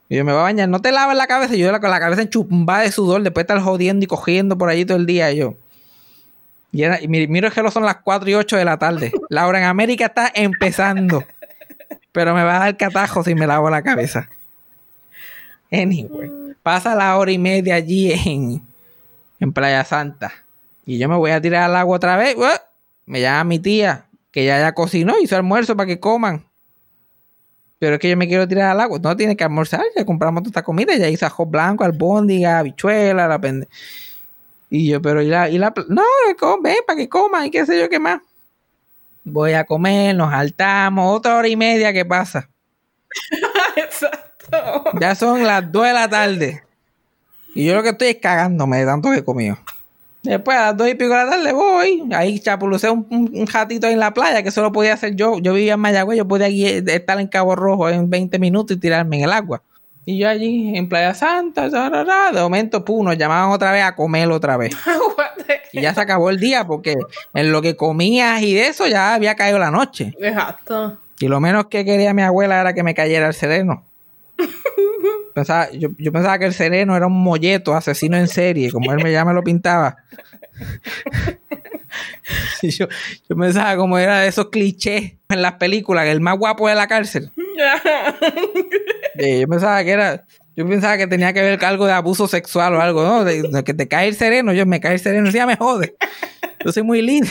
[0.10, 1.56] y yo me voy a bañar, no te lavas la cabeza.
[1.56, 4.70] Y yo con la cabeza enchumbada de sudor, después de estar jodiendo y cogiendo por
[4.70, 5.32] allí todo el día.
[5.32, 5.56] Y yo.
[6.72, 9.12] Y, era, y mi- miro que lo son las 4 y 8 de la tarde.
[9.30, 11.24] La hora en América está empezando.
[12.12, 14.30] Pero me va a dar catajo si me lavo la cabeza.
[15.72, 16.32] Anyway.
[16.64, 18.62] Pasa la hora y media allí en,
[19.40, 20.32] en Playa Santa.
[20.86, 22.36] Y yo me voy a tirar al agua otra vez.
[23.06, 26.46] Me llama mi tía, que ya ya cocinó, hizo almuerzo para que coman.
[27.80, 29.00] Pero es que yo me quiero tirar al agua.
[29.02, 30.96] No tiene que almorzar, ya compramos toda esta comida.
[30.96, 33.68] Ya hizo ajo blanco, albóndiga, habichuela, la pende...
[34.70, 36.04] Y yo, pero y la, y la no,
[36.62, 38.20] ven para que coman y qué sé yo qué más.
[39.24, 42.50] Voy a comer, nos saltamos, otra hora y media que pasa.
[43.78, 44.84] Exacto.
[45.00, 46.64] Ya son las 2 de la tarde.
[47.56, 49.58] Y yo lo que estoy es cagándome de tanto que he comido.
[50.28, 52.04] Después a las 2 y pico de la tarde voy.
[52.14, 55.16] Ahí chapulucé un, un, un ratito ahí en la playa, que eso lo podía hacer
[55.16, 55.38] yo.
[55.40, 58.80] Yo vivía en Mayagüez, yo podía gui- estar en Cabo Rojo en 20 minutos y
[58.80, 59.62] tirarme en el agua.
[60.06, 64.30] Y yo allí en Playa Santa, de momento, pum, nos llamaban otra vez a comer
[64.32, 64.74] otra vez.
[65.74, 66.96] Y ya se acabó el día porque
[67.34, 70.14] en lo que comías y de eso ya había caído la noche.
[70.20, 70.98] Exacto.
[71.20, 73.84] Y lo menos que quería mi abuela era que me cayera el sereno.
[75.38, 79.04] Pensaba- yo, yo pensaba que el sereno era un molleto, asesino en serie, como él
[79.04, 79.98] me me lo pintaba.
[82.64, 82.88] Yo,
[83.30, 86.76] yo pensaba como era de esos clichés en las películas, que el más guapo de
[86.76, 87.32] la cárcel.
[89.20, 92.76] Eh, yo pensaba que era, yo pensaba que tenía que ver algo de abuso sexual
[92.76, 93.24] o algo, ¿no?
[93.24, 95.96] De, que te cae el sereno, yo me cae el sereno, ya me jode.
[96.66, 97.30] Yo soy muy lindo.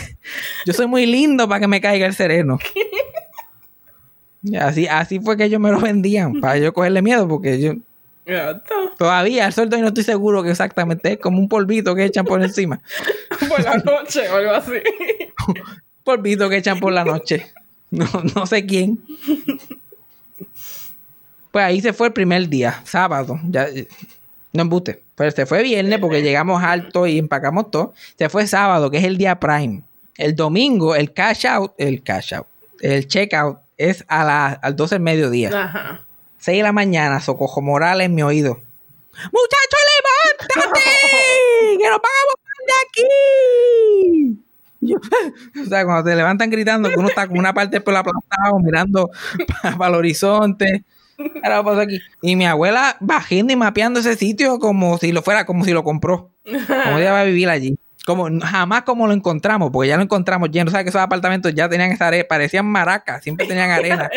[0.65, 2.59] Yo soy muy lindo para que me caiga el sereno.
[4.61, 7.75] Así, así fue que ellos me lo vendían, para yo cogerle miedo, porque yo.
[8.99, 12.25] Todavía al sueldo y no estoy seguro que exactamente es como un polvito que echan
[12.25, 12.81] por encima.
[13.49, 14.73] Por la noche o algo así.
[16.05, 17.53] polvito que echan por la noche.
[17.91, 19.01] No, no sé quién.
[21.51, 23.39] Pues ahí se fue el primer día, sábado.
[23.45, 23.89] Ya, eh,
[24.53, 25.03] no embuste.
[25.15, 27.95] Pero se fue viernes porque llegamos alto y empacamos todo.
[28.19, 29.83] Se fue sábado, que es el día prime.
[30.17, 32.47] El domingo, el cash out, el cash out,
[32.81, 35.51] el check out es a las al 12 del mediodía.
[35.53, 36.06] Ajá.
[36.47, 38.61] 6 de la mañana, Socojo Morales en mi oído.
[39.33, 40.81] ¡Muchacho, levántate!
[41.77, 42.35] ¡Que nos vamos
[42.69, 44.45] de aquí!
[44.81, 44.97] Y yo,
[45.65, 49.11] o sea, cuando te levantan gritando que uno está con una parte por aplastado, mirando
[49.77, 50.85] para el horizonte.
[51.43, 51.99] Ahora pasó aquí.
[52.23, 55.83] Y mi abuela bajando y mapeando ese sitio como si lo fuera, como si lo
[55.83, 56.31] compró.
[56.45, 57.77] Como ella va a vivir allí.
[58.07, 60.69] Como, jamás como lo encontramos, porque ya lo encontramos lleno.
[60.69, 64.09] O sea, que esos apartamentos ya tenían esa arena, parecían maracas, siempre tenían arena.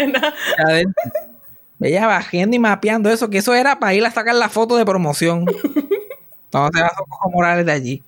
[1.81, 4.85] Ella bajando y mapeando eso, que eso era para ir a sacar la foto de
[4.85, 5.45] promoción.
[6.51, 8.03] Cuando se va Socorro Morales de allí.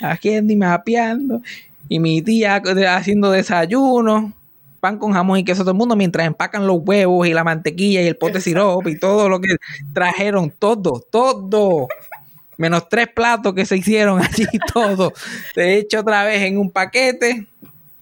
[0.00, 1.42] Bajando y mapeando.
[1.88, 2.62] Y mi tía
[2.94, 4.32] haciendo desayuno.
[4.80, 8.00] Pan con jamón y queso todo el mundo mientras empacan los huevos y la mantequilla
[8.00, 9.56] y el pote de sirope y todo lo que
[9.92, 10.50] trajeron.
[10.50, 11.88] Todo, todo.
[12.58, 15.12] Menos tres platos que se hicieron allí, todo.
[15.54, 17.48] Se echa otra vez en un paquete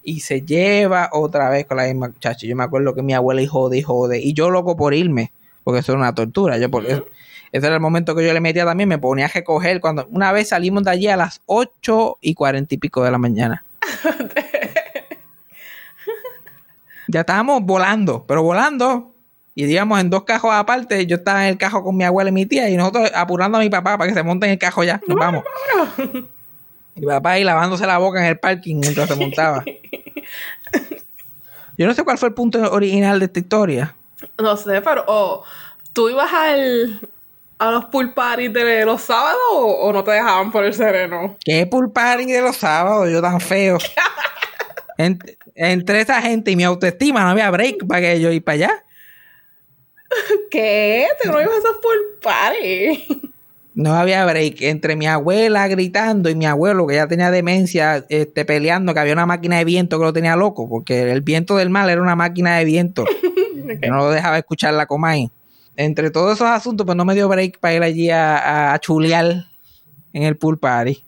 [0.06, 2.46] y se lleva otra vez con la misma muchacha.
[2.46, 4.20] Yo me acuerdo que mi abuela y jode y jode.
[4.20, 5.32] Y yo loco por irme,
[5.64, 6.58] porque eso era una tortura.
[6.58, 7.04] Yo por eso,
[7.50, 9.80] ese era el momento que yo le metía también, me ponía a recoger.
[9.80, 13.18] Cuando una vez salimos de allí a las 8 y 40 y pico de la
[13.18, 13.64] mañana.
[17.08, 19.12] ya estábamos volando, pero volando.
[19.56, 22.32] Y digamos en dos cajos aparte, yo estaba en el cajo con mi abuela y
[22.32, 24.84] mi tía, y nosotros apurando a mi papá para que se monte en el cajo
[24.84, 25.00] ya.
[25.08, 25.42] Nos vamos.
[26.96, 29.64] Mi papá ahí lavándose la boca en el parking mientras se montaba.
[31.78, 33.94] Yo no sé cuál fue el punto original de esta historia.
[34.38, 35.44] No sé, pero oh,
[35.92, 37.00] ¿tú ibas al,
[37.58, 41.36] a los pool parties de los sábados o, o no te dejaban por el sereno?
[41.44, 43.10] ¿Qué pool party de los sábados?
[43.10, 43.76] Yo tan feo.
[44.98, 48.54] Ent- entre esa gente y mi autoestima no había break para que yo ir para
[48.54, 48.84] allá.
[50.50, 51.06] ¿Qué?
[51.22, 53.00] ¿Tú no ibas a esos pool parties?
[53.76, 54.62] No había break.
[54.62, 59.12] Entre mi abuela gritando y mi abuelo, que ya tenía demencia, este, peleando, que había
[59.12, 62.16] una máquina de viento que lo tenía loco, porque el viento del mal era una
[62.16, 63.04] máquina de viento.
[63.80, 65.30] que no lo dejaba escuchar la Comay.
[65.76, 69.44] Entre todos esos asuntos, pues no me dio break para ir allí a, chulear
[70.14, 71.04] en el pool party.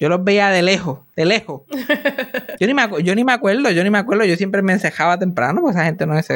[0.00, 1.60] Yo los veía de lejos, de lejos.
[2.58, 4.24] Yo ni, me yo ni me acuerdo, yo ni me acuerdo.
[4.24, 6.28] Yo siempre me encejaba temprano, pues esa gente no es...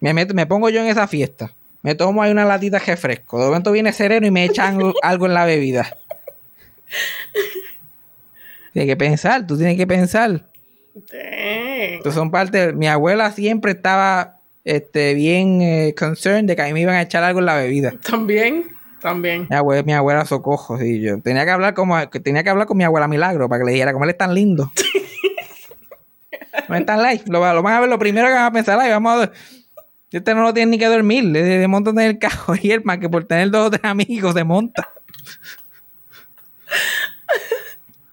[0.00, 1.52] Me, meto- me pongo yo en esa fiesta.
[1.82, 3.38] Me tomo ahí una latita de refresco.
[3.38, 5.96] De momento viene sereno y me echan algo en la bebida.
[8.72, 10.48] Tienes que pensar, tú tienes que pensar.
[11.10, 12.72] Entonces son parte.
[12.72, 17.02] Mi abuela siempre estaba este, bien eh, concerned de que a mí me iban a
[17.02, 17.92] echar algo en la bebida.
[18.02, 19.46] También, también.
[19.48, 22.76] Mi abuela, mi abuela socojo, sí, yo tenía que hablar como tenía que hablar con
[22.76, 24.72] mi abuela Milagro para que le dijera cómo él es tan lindo.
[26.68, 28.78] no es tan light, lo, lo van a ver lo primero que van a pensar,
[28.80, 29.32] ay, vamos a ver.
[30.10, 32.82] Este no lo tiene ni que dormir, le, le montan en el carro y el
[32.84, 34.88] más que por tener dos o tres amigos se monta.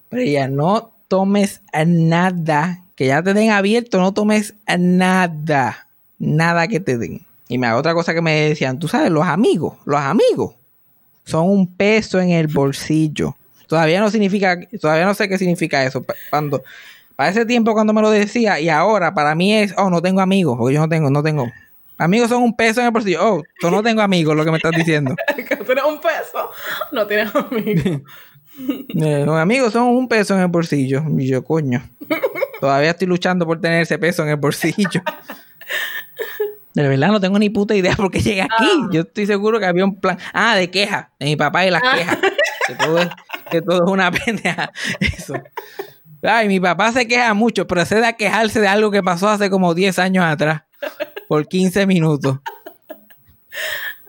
[0.10, 5.88] Pero ya no tomes nada, que ya te den abierto, no tomes nada,
[6.20, 7.26] nada que te den.
[7.48, 10.56] Y me otra cosa que me decían, tú sabes, los amigos, los amigos
[11.24, 13.36] son un peso en el bolsillo.
[13.68, 16.06] Todavía no significa, todavía no sé qué significa eso.
[16.30, 16.64] Cuando,
[17.16, 20.22] para ese tiempo cuando me lo decía, y ahora para mí es, oh, no tengo
[20.22, 21.52] amigos, porque yo no tengo, no tengo.
[21.98, 23.20] Amigos son un peso en el bolsillo.
[23.22, 25.16] Oh, tú no tengo amigos, lo que me estás diciendo.
[25.36, 26.52] que no tienes un peso,
[26.92, 28.02] no tienes amigos.
[28.58, 31.04] Eh, los amigos son un peso en el bolsillo.
[31.18, 31.84] Y yo, coño.
[32.62, 35.02] Todavía estoy luchando por tener ese peso en el bolsillo.
[36.74, 38.70] De verdad no tengo ni puta idea por qué llegué aquí.
[38.92, 40.18] Yo estoy seguro que había un plan.
[40.34, 41.08] Ah, de quejas.
[41.20, 42.18] De mi papá y las quejas.
[42.68, 43.10] Que todo es,
[43.52, 44.72] que todo es una pendeja.
[45.00, 45.36] Eso.
[46.22, 49.74] Ay, mi papá se queja mucho, procede a quejarse de algo que pasó hace como
[49.74, 50.64] 10 años atrás.
[51.28, 52.40] Por 15 minutos.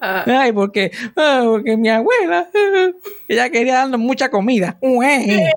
[0.00, 2.90] Ah, Ay, porque, ah, porque mi abuela, ah,
[3.28, 4.76] ella quería darnos mucha comida.
[4.80, 5.52] Ue.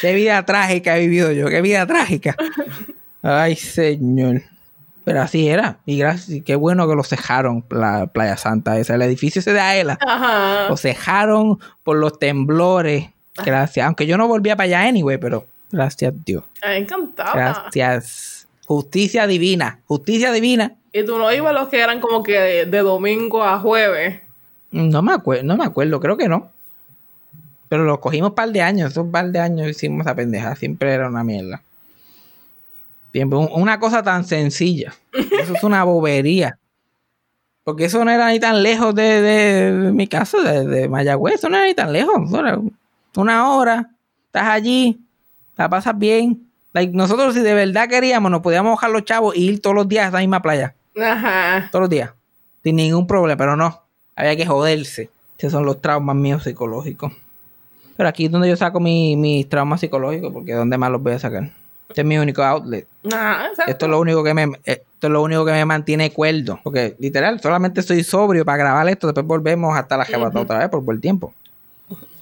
[0.00, 2.34] Qué vida trágica he vivido yo, qué vida trágica.
[3.22, 4.42] Ay, señor.
[5.04, 5.78] Pero así era.
[5.84, 8.94] Y gracias, qué bueno que lo cejaron, la Playa Santa esa.
[8.94, 9.98] El edificio ese de Aela.
[10.00, 10.68] Ajá.
[10.68, 13.08] Lo cejaron por los temblores.
[13.44, 13.86] Gracias.
[13.86, 16.44] Aunque yo no volvía para allá anyway, pero gracias Dios.
[16.62, 17.32] Me encantaba.
[17.34, 18.39] Gracias.
[18.70, 19.80] Justicia divina.
[19.86, 20.76] Justicia divina.
[20.92, 24.20] Y tú no ibas los que eran como que de, de domingo a jueves.
[24.70, 26.52] No me acuerdo, no me acuerdo, creo que no.
[27.68, 30.92] Pero lo cogimos un par de años, esos par de años hicimos esa pendeja, siempre
[30.92, 31.60] era una mierda.
[33.10, 34.94] Siempre un- una cosa tan sencilla.
[35.12, 36.56] Eso es una bobería.
[37.64, 41.34] Porque eso no era ni tan lejos de, de- de mi casa, de, de Mayagüez,
[41.34, 42.14] eso no era ni tan lejos.
[43.16, 43.90] una hora,
[44.26, 45.00] estás allí,
[45.56, 46.46] la pasas bien.
[46.72, 49.88] Like, nosotros si de verdad queríamos, nos podíamos bajar los chavos y ir todos los
[49.88, 51.68] días a esa misma playa Ajá.
[51.72, 52.12] todos los días,
[52.62, 53.82] sin ningún problema, pero no,
[54.14, 55.10] había que joderse.
[55.38, 57.12] Esos son los traumas míos psicológicos.
[57.96, 61.12] Pero aquí es donde yo saco mi- mis traumas psicológicos, porque ¿dónde más los voy
[61.14, 61.50] a sacar?
[61.88, 62.86] Este es mi único outlet.
[63.12, 63.72] Ajá, exacto.
[63.72, 66.60] Esto es lo único que me, esto es lo único que me mantiene cuerdo.
[66.62, 70.44] Porque literal, solamente estoy sobrio para grabar esto, después volvemos hasta la jebata Ujú.
[70.44, 71.34] otra vez por buen tiempo.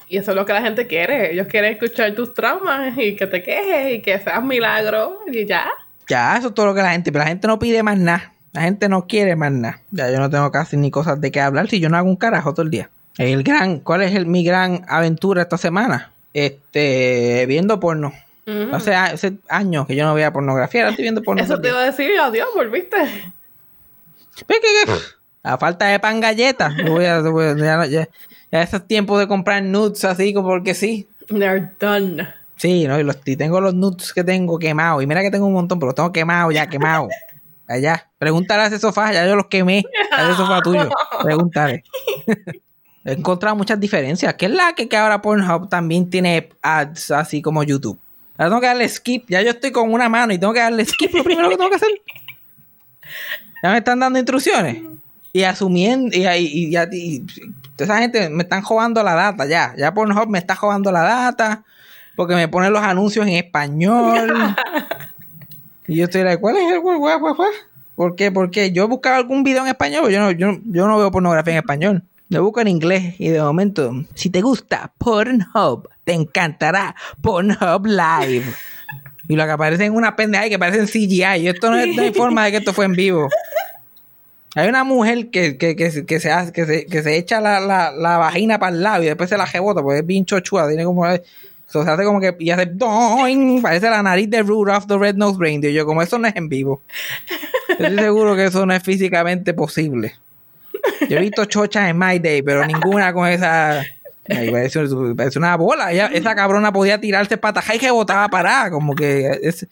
[0.08, 1.32] Y eso es lo que la gente quiere.
[1.32, 5.66] Ellos quieren escuchar tus traumas y que te quejes y que seas milagro y ya.
[6.08, 8.32] Ya, eso es todo lo que la gente, pero la gente no pide más nada.
[8.52, 9.80] La gente no quiere más nada.
[9.90, 12.16] Ya yo no tengo casi ni cosas de qué hablar si yo no hago un
[12.16, 12.88] carajo todo el día.
[13.18, 16.12] El gran, ¿cuál es el, mi gran aventura esta semana?
[16.32, 18.12] Este, viendo porno.
[18.72, 21.42] Hace, hace años que yo no veía pornografía, ahora estoy viendo porno.
[21.42, 22.96] Eso te iba a decir, adiós, volviste.
[22.96, 24.92] ¿Ves que- que-
[25.48, 26.74] A falta de pan galletas.
[26.84, 28.08] yo voy a- voy a- ya, ya,
[28.52, 31.08] ya esos tiempos de comprar nudes así como porque sí.
[31.28, 32.28] They're done.
[32.56, 35.02] Sí, no, y, los, y tengo los nudes que tengo quemados.
[35.02, 37.08] Y mira que tengo un montón, pero los tengo quemados ya, quemados.
[37.68, 38.08] Allá.
[38.18, 39.84] Pregúntale a ese sofá, ya yo los quemé.
[40.10, 40.88] A ese sofá tuyo.
[41.22, 41.84] Pregúntale.
[43.04, 44.34] He encontrado muchas diferencias.
[44.34, 47.98] ¿Qué es la que, que ahora Pornhub también tiene ads así como YouTube?
[48.36, 49.24] Ahora tengo que darle skip.
[49.28, 51.12] Ya yo estoy con una mano y tengo que darle skip.
[51.14, 51.88] Lo primero que tengo que hacer.
[53.62, 54.82] Ya me están dando instrucciones.
[55.32, 56.16] Y asumiendo.
[56.16, 57.24] Y, y, y, ya- y-
[57.78, 59.74] esa gente me están jugando la data ya.
[59.76, 61.64] Ya Pornhub me está jugando la data.
[62.16, 64.28] Porque me ponen los anuncios en español.
[65.86, 66.96] y yo estoy like, ¿cuál es el guay?
[67.94, 68.30] ¿Por qué?
[68.32, 70.02] Porque yo he buscado algún video en español.
[70.06, 72.02] pero Yo no, yo, no- yo no veo pornografía en español.
[72.30, 78.44] Lo busco en inglés y de momento, si te gusta Pornhub, te encantará Pornhub Live.
[79.28, 81.40] Y lo que aparece en una pendeja y que parece en CGI.
[81.42, 83.28] Y esto no, es, no hay forma de que esto fue en vivo.
[84.54, 87.92] Hay una mujer que, que, que, se- hace, que, se, que se echa la, la,
[87.92, 90.66] la vagina para el lado y después se la rebota porque es bien chochua.
[90.68, 91.04] Tiene como.
[91.66, 92.34] So, se hace como que.
[92.38, 92.66] Y hace.
[92.66, 95.74] doing, Parece la nariz de Rudolph the Red-Nosed Reindeer.
[95.74, 96.82] Yo, como eso no es en vivo.
[97.68, 100.14] Estoy seguro que eso no es físicamente posible.
[101.08, 103.84] Yo he visto chochas en My Day, pero ninguna con esa.
[104.26, 105.92] Parece, una bola.
[105.92, 108.70] Ella- esa cabrona podía tirarse pataja y que botaba parada.
[108.70, 109.38] Como que.
[109.42, 109.66] es-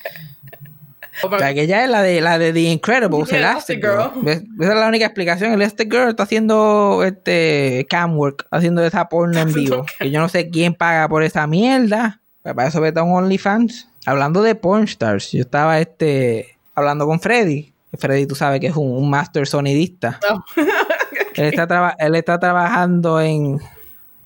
[1.23, 4.11] o sea, que ella es la de la de The Incredibles, Yeah, Elastic Girl.
[4.23, 4.43] ¿Ves?
[4.61, 5.53] Esa es la única explicación.
[5.53, 9.85] Elastic Girl está haciendo este cam work, haciendo esa porno en vivo.
[9.99, 12.21] Que yo no sé quién paga por esa mierda.
[12.43, 13.89] Pero para eso vete a un OnlyFans.
[14.05, 17.73] Hablando de pornstars, yo estaba este hablando con Freddy.
[17.99, 20.21] Freddy, tú sabes que es un, un master sonidista.
[20.31, 20.45] No.
[21.35, 23.59] Él está, él está trabajando en.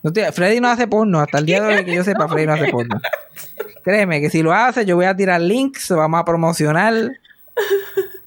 [0.03, 1.18] No te- Freddy no hace porno.
[1.20, 3.00] Hasta el día de hoy que yo sepa, Freddy no hace porno.
[3.83, 7.12] Créeme que si lo hace, yo voy a tirar links, vamos a promocionar.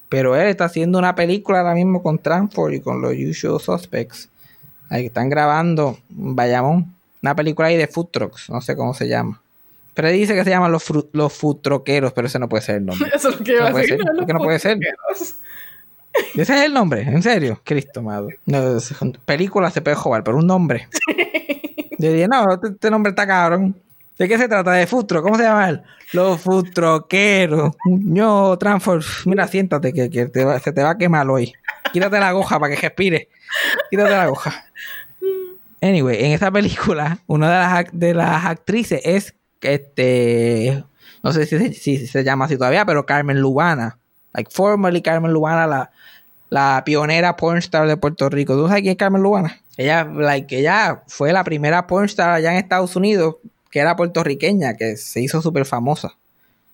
[0.10, 4.30] Pero él está haciendo una película ahora mismo con Transform y con los Usual Suspects.
[4.90, 6.94] Ahí están grabando Bayamón.
[7.22, 9.42] Una película ahí de food trucks, no sé cómo se llama.
[9.94, 12.76] Pero él dice que se llaman los, los food truckeros, pero ese no puede ser
[12.78, 13.10] el nombre.
[13.16, 13.98] Eso es lo que iba No a decir.
[13.98, 14.18] ser, ¿no?
[14.18, 14.78] ¿por qué no puede ser?
[16.36, 17.60] Ese es el nombre, en serio.
[17.64, 18.40] Cristo, madre.
[18.46, 18.78] No,
[19.26, 20.88] película se puede jugar, pero un nombre.
[21.98, 23.76] Yo dije, no, este, este nombre está cabrón.
[24.24, 24.72] ¿De qué se trata?
[24.72, 25.22] ¿De futro?
[25.22, 25.82] ¿Cómo se llama él?
[26.14, 27.76] Los futroqueros.
[27.86, 29.02] No, Transform.
[29.26, 31.52] Mira, siéntate, que, que te va- se te va a quemar hoy.
[31.92, 33.28] Quítate la goja para que respire.
[33.92, 34.66] Quítate la goja.
[35.82, 40.84] Anyway, en esa película, una de las, de las actrices es, este,
[41.22, 44.00] no sé si, se- si se llama así todavía, pero Carmen Lubana.
[44.34, 45.92] Like, formerly Carmen Lubana, la,
[46.50, 48.56] la pionera pornstar de Puerto Rico.
[48.56, 49.60] ¿Tú sabes quién es Carmen Lubana?
[49.76, 53.36] Ella, like, ella fue la primera pornstar allá en Estados Unidos
[53.74, 56.14] que era puertorriqueña, que se hizo súper famosa.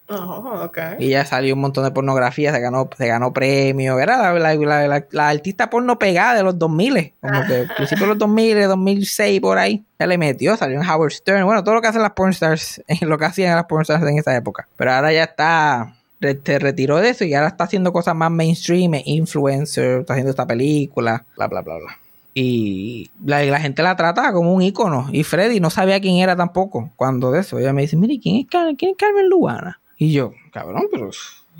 [0.10, 0.78] Oh, ok.
[1.00, 4.02] Y ella salió un montón de pornografía, se ganó, se ganó premios.
[4.02, 8.04] Era la, la- la- la- artista porno pegada de los 2000, como que al principio
[8.06, 9.86] de los 2000, 2006, por ahí.
[9.98, 11.46] Ella le metió, salió en Howard Stern.
[11.46, 14.68] Bueno, todo lo que hacen las pornstars, lo que hacían las pornstars en esa época.
[14.76, 18.96] Pero ahora ya está, se retiró de eso y ahora está haciendo cosas más mainstream,
[18.96, 21.98] es influencer, está haciendo esta película, bla, bla, bla, bla.
[22.41, 25.10] Y la, gente la trata como un ícono.
[25.12, 27.60] Y Freddy no sabía quién era tampoco cuando de eso.
[27.60, 29.82] Ella me dice, mire, ¿quién es, Car- quién es Carmen Lubana?
[29.97, 31.10] Y yo, cabrón, pero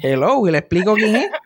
[0.02, 1.28] hello, y le explico quién es.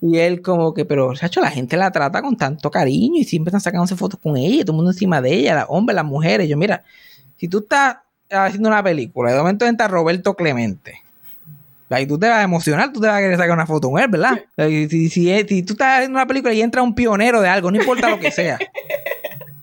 [0.00, 3.48] Y él como que, pero, chacho, la gente la trata con tanto cariño y siempre
[3.48, 6.48] están sacándose fotos con ella, todo el mundo encima de ella, los hombres, las mujeres.
[6.48, 6.84] Yo, mira,
[7.36, 7.96] si tú estás
[8.30, 11.02] haciendo una película de momento entra Roberto Clemente,
[11.90, 14.00] y tú te vas a emocionar, tú te vas a querer sacar una foto con
[14.02, 14.38] él, ¿verdad?
[14.68, 17.70] Y Si, si, si tú estás haciendo una película y entra un pionero de algo,
[17.70, 18.58] no importa lo que sea.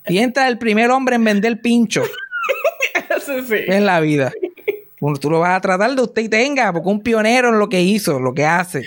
[0.07, 2.03] Y entra el primer hombre en vender pincho
[3.25, 3.55] sí.
[3.65, 4.31] en la vida.
[5.01, 7.69] Bueno, tú lo vas a tratar de usted y tenga, porque un pionero en lo
[7.69, 8.85] que hizo, lo que hace.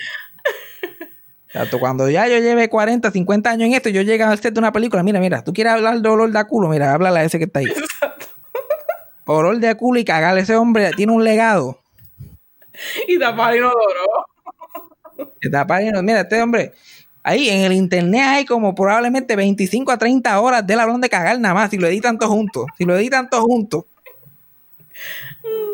[1.48, 4.60] Exacto, cuando ya yo lleve 40, 50 años en esto, yo llego al set de
[4.60, 7.38] una película, mira, mira, tú quieres hablar de olor de culo, mira, háblale a ese
[7.38, 7.66] que está ahí.
[9.24, 11.80] Olor de culo y cagarle, ese hombre tiene un legado.
[13.08, 14.26] Y tapar inodoro.
[15.40, 16.02] Está pariendo.
[16.02, 16.72] Mira, este hombre,
[17.22, 21.10] ahí en el internet hay como probablemente 25 a 30 horas de él hablando de
[21.10, 23.84] cagar nada más, si lo editan todo juntos, si lo editan todo juntos.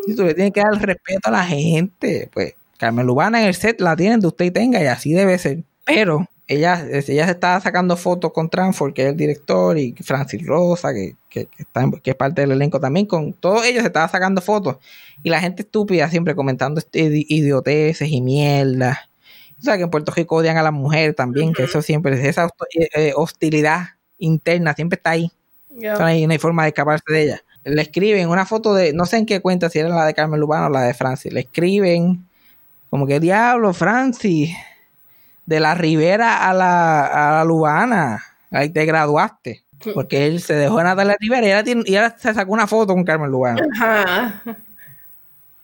[0.07, 3.55] Y tú le tienes que dar respeto a la gente, pues Carmen Lubana en el
[3.55, 5.63] set la tienen de usted y tenga y así debe ser.
[5.83, 10.45] Pero ella, ella se estaba sacando fotos con Transfor, que es el director, y Francis
[10.45, 13.87] Rosa, que, que, que está que es parte del elenco también, con todos ellos se
[13.87, 14.77] estaba sacando fotos.
[15.23, 18.97] Y la gente estúpida siempre comentando este idi- idioteces y mierdas.
[19.59, 22.49] O sea que en Puerto Rico odian a las mujeres también, que eso siempre, esa
[22.77, 23.87] eh, eh, hostilidad
[24.19, 25.31] interna siempre está ahí.
[25.79, 25.93] Yeah.
[25.93, 27.43] O sea, ahí no hay forma de escaparse de ella.
[27.63, 30.39] Le escriben una foto de, no sé en qué cuenta, si era la de Carmen
[30.39, 31.33] Lubano o la de Francis.
[31.33, 32.27] Le escriben,
[32.91, 34.51] como que diablo, Francis,
[35.45, 39.63] de la Rivera a la, a la Lubana, ahí te graduaste.
[39.93, 42.65] Porque él se dejó de Natalia Rivera y ahora, tiene- y ahora se sacó una
[42.65, 43.61] foto con Carmen Lubano.
[43.75, 44.41] Ajá.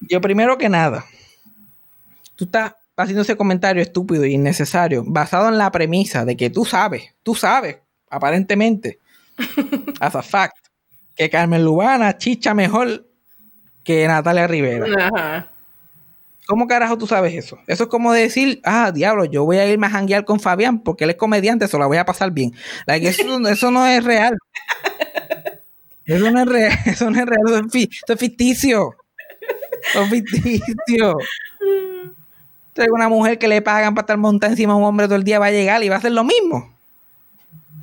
[0.02, 1.06] Yo primero que nada,
[2.36, 6.66] tú estás haciendo ese comentario estúpido e innecesario, basado en la premisa de que tú
[6.66, 7.78] sabes, tú sabes,
[8.10, 9.00] aparentemente,
[10.00, 10.58] as a fact,
[11.16, 13.08] que Carmen Lubana chicha mejor
[13.84, 14.86] que Natalia Rivera.
[15.08, 15.51] Ajá.
[16.52, 17.58] ¿Cómo carajo tú sabes eso?
[17.66, 21.06] Eso es como decir, ah, diablo, yo voy a irme a janguear con Fabián porque
[21.06, 22.54] él es comediante, eso la voy a pasar bien.
[22.88, 24.38] Eso, no es real.
[26.04, 28.98] Eso no es real, eso no es real, eso es, eso es ficticio.
[29.92, 31.16] Eso es ficticio.
[32.92, 35.40] Una mujer que le pagan para estar montada encima de un hombre todo el día,
[35.40, 36.76] va a llegar y va a hacer lo mismo.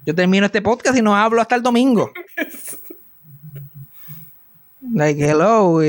[0.04, 2.12] Yo termino este podcast y no hablo hasta el domingo.
[4.92, 5.80] Like, hello,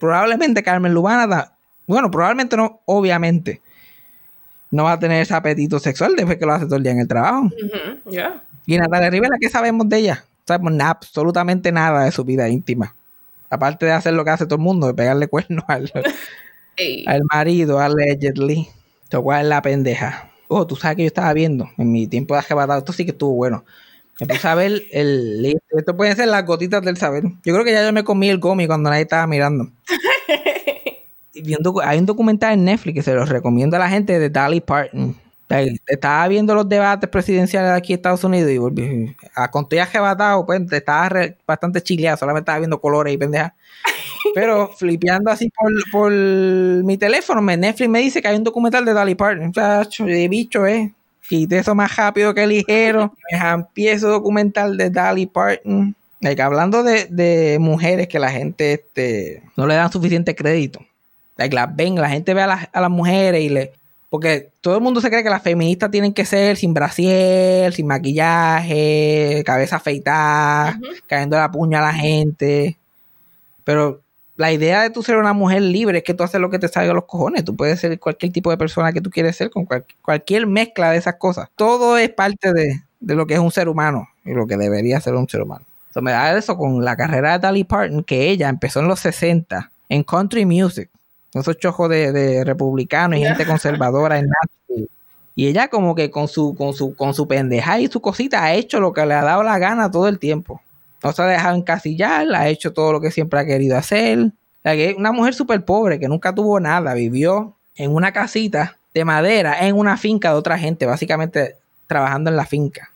[0.00, 1.52] probablemente Carmen Lubana,
[1.90, 3.60] bueno, probablemente no, obviamente,
[4.70, 7.00] no va a tener ese apetito sexual después que lo hace todo el día en
[7.00, 7.50] el trabajo.
[8.08, 8.44] Yeah.
[8.66, 10.24] Y Natalia Rivera, ¿qué sabemos de ella?
[10.24, 12.94] No sabemos nada, absolutamente nada de su vida íntima.
[13.48, 15.90] Aparte de hacer lo que hace todo el mundo, de pegarle cuernos al,
[16.76, 17.04] Ey.
[17.08, 18.68] al marido, allegedly.
[19.10, 20.30] Lo cual es la pendeja.
[20.46, 22.78] Oh, tú sabes que yo estaba viendo en mi tiempo de arrebatado.
[22.78, 23.64] Esto sí que estuvo bueno.
[24.20, 25.58] Me puse a ver el.
[25.70, 27.24] Esto pueden ser las gotitas del saber.
[27.44, 29.70] Yo creo que ya yo me comí el gomi cuando nadie estaba mirando.
[31.40, 33.88] Y vi un docu- hay un documental en Netflix que se los recomiendo a la
[33.88, 35.16] gente de Dolly Parton.
[35.86, 39.16] Estaba viendo los debates presidenciales de aquí en Estados Unidos y volví.
[39.34, 42.16] A, con todo arrebatado, pues estaba re- bastante chileado.
[42.16, 43.52] Solamente estaba viendo colores y pendejas.
[44.34, 48.84] Pero flipeando así por, por mi teléfono, me, Netflix me dice que hay un documental
[48.84, 49.52] de Dolly Parton.
[49.52, 50.92] Chacho, de bicho, eh.
[51.28, 53.14] Quité eso más rápido que ligero.
[53.32, 55.94] Me empiezo documental de Dolly Parton.
[56.20, 60.80] Like, hablando de, de mujeres que la gente este, no le dan suficiente crédito.
[61.40, 63.72] Like, las ven, la gente ve a las, a las mujeres y le.
[64.10, 67.86] Porque todo el mundo se cree que las feministas tienen que ser sin brasier, sin
[67.86, 72.76] maquillaje, cabeza afeitada, cayendo la puña a la gente.
[73.64, 74.02] Pero
[74.36, 76.68] la idea de tú ser una mujer libre es que tú haces lo que te
[76.68, 77.42] salga a los cojones.
[77.42, 79.66] Tú puedes ser cualquier tipo de persona que tú quieres ser, con
[80.02, 81.48] cualquier mezcla de esas cosas.
[81.56, 85.14] Todo es parte de, lo que es un ser humano y lo que debería ser
[85.14, 85.64] un ser humano.
[85.86, 89.00] Entonces me da eso con la carrera de Dolly Parton, que ella empezó en los
[89.00, 90.90] 60 en country music
[91.34, 94.88] esos chojos de, republicanos y gente conservadora en Nashville.
[95.34, 98.54] Y ella como que con su, con su, con su pendeja y su cosita ha
[98.54, 100.60] hecho lo que le ha dado la gana todo el tiempo.
[101.02, 104.32] No se ha dejado encasillar, ha hecho todo lo que siempre ha querido hacer.
[104.96, 109.76] una mujer súper pobre que nunca tuvo nada, vivió en una casita de madera en
[109.76, 111.56] una finca de otra gente, básicamente
[111.86, 112.90] trabajando en la finca.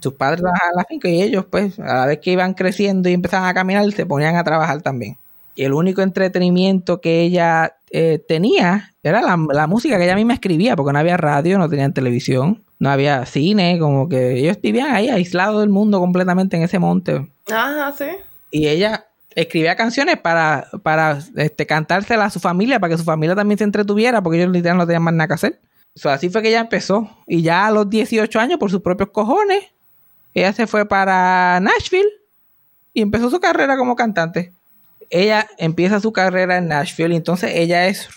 [0.00, 3.08] Sus padres trabajaban en la finca y ellos, pues, a la vez que iban creciendo
[3.08, 5.16] y empezaban a caminar, se ponían a trabajar también.
[5.54, 10.74] Y el único entretenimiento que ella eh, tenía era la, música que ella misma escribía,
[10.74, 15.08] porque no había radio, no tenían televisión, no había cine, como que ellos vivían ahí
[15.08, 17.28] aislados del mundo completamente en ese monte.
[17.52, 18.06] Ah, sí.
[18.50, 23.36] Y ella escribía canciones para, para este, cantárselas a su familia, para que su familia
[23.36, 25.60] también se entretuviera, porque ellos literalmente no tenían más nada que hacer.
[26.04, 27.08] así fue que ella empezó.
[27.28, 29.66] Y ya a los 18 años, por sus propios cojones,
[30.32, 32.10] ella se fue para Nashville
[32.92, 34.52] y empezó su carrera como cantante
[35.14, 38.08] ella empieza su carrera en Nashville entonces ella es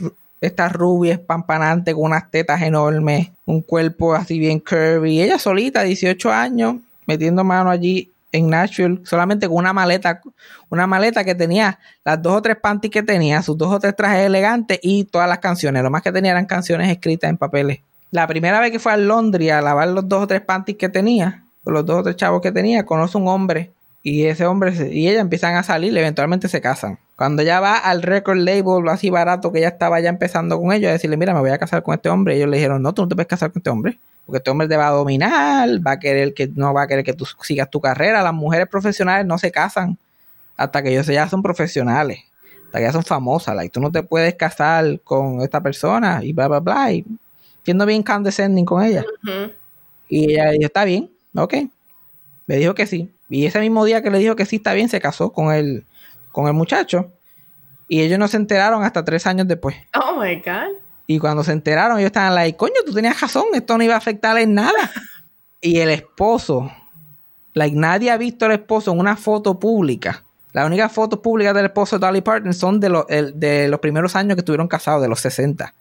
[0.41, 5.22] esta rubia espampanante con unas tetas enormes, un cuerpo así bien curvy.
[5.22, 6.76] Ella solita, 18 años,
[7.06, 10.22] metiendo mano allí en Nashville, solamente con una maleta,
[10.70, 13.95] una maleta que tenía las dos o tres panties que tenía, sus dos o tres
[13.95, 15.84] trajes elegantes y todas las canciones.
[15.84, 17.80] Lo más que tenía eran canciones escritas en papeles.
[18.12, 20.89] La primera vez que fue a Londres a lavar los dos o tres panties que
[20.89, 23.72] tenía, los dos o tres chavos que tenía, conoce un hombre
[24.10, 26.97] y ese hombre y ella empiezan a salir, eventualmente se casan.
[27.18, 30.88] Cuando ya va al record label así barato que ella estaba ya empezando con ellos,
[30.88, 33.01] a decirle, mira, me voy a casar con este hombre, ellos le dijeron, no, tú
[33.01, 35.91] no te puedes casar con este hombre, porque este hombre te va a dominar, va
[35.91, 38.24] a querer que, no va a querer que tú sigas tu carrera.
[38.24, 39.97] Las mujeres profesionales no se casan
[40.55, 42.20] hasta que ellos ya son profesionales,
[42.68, 46.32] hasta que ya son famosas, y tú no te puedes casar con esta persona y
[46.32, 47.05] bla, bla, bla, y
[47.66, 49.03] siendo bien condescending con ella.
[50.08, 51.55] Y ella dijo, está bien, ok.
[52.45, 53.12] Me dijo que sí.
[53.30, 55.86] Y ese mismo día que le dijo que sí está bien, se casó con el,
[56.32, 57.12] con el muchacho.
[57.88, 59.76] Y ellos no se enteraron hasta tres años después.
[59.96, 60.78] Oh my God.
[61.08, 63.98] Y cuando se enteraron, ellos estaban like, coño, tú tenías razón, esto no iba a
[63.98, 64.92] afectarle en nada.
[65.62, 66.70] y el esposo,
[67.54, 70.24] like, nadie ha visto al esposo en una foto pública.
[70.52, 74.36] Las únicas fotos públicas del esposo de Dolly Parton son de, de los primeros años
[74.36, 75.74] que estuvieron casados, de los 60,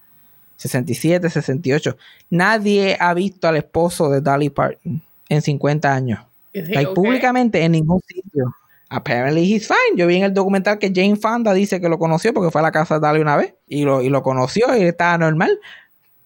[0.56, 1.96] 67, 68.
[2.30, 6.20] Nadie ha visto al esposo de Dolly Parton en 50 años.
[6.62, 8.54] Like, públicamente en ningún sitio.
[8.88, 9.96] Apparently he's fine.
[9.96, 12.62] Yo vi en el documental que Jane Fonda dice que lo conoció porque fue a
[12.62, 15.58] la casa de Dali una vez y lo, y lo conoció y estaba normal.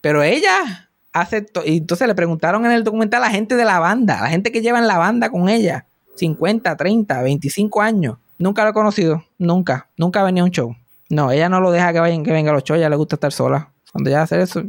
[0.01, 1.63] Pero ella aceptó.
[1.65, 4.29] Y entonces le preguntaron en el documental a la gente de la banda, a la
[4.29, 8.19] gente que lleva en la banda con ella, 50, 30, 25 años.
[8.39, 10.77] Nunca lo he conocido, nunca, nunca venía a un show.
[11.09, 13.17] No, ella no lo deja que, vayan, que venga a los shows, ella le gusta
[13.17, 13.70] estar sola.
[13.93, 14.63] Cuando ya hace eso,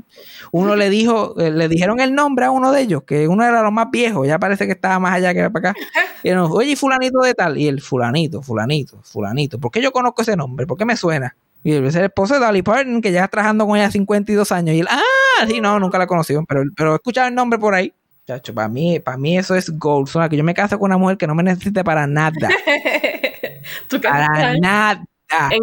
[0.51, 3.61] uno le dijo, eh, le dijeron el nombre a uno de ellos, que uno era
[3.61, 5.79] los más viejos, ya parece que estaba más allá que para acá.
[6.23, 10.21] Y él, oye, fulanito de tal, y el fulanito, fulanito, fulanito, ¿por qué yo conozco
[10.21, 10.67] ese nombre?
[10.67, 11.35] ¿Por qué me suena?
[11.63, 14.75] Y es el esposo de Dolly Parton, que ya está trabajando con ella 52 años.
[14.75, 17.75] Y él, ah, sí, no, nunca la conoció, pero, pero he escuchado el nombre por
[17.75, 17.93] ahí.
[18.27, 20.09] Chacho, para mí, para mí eso es gold.
[20.15, 22.49] O que yo me caso con una mujer que no me necesite para nada.
[24.01, 25.03] para nada.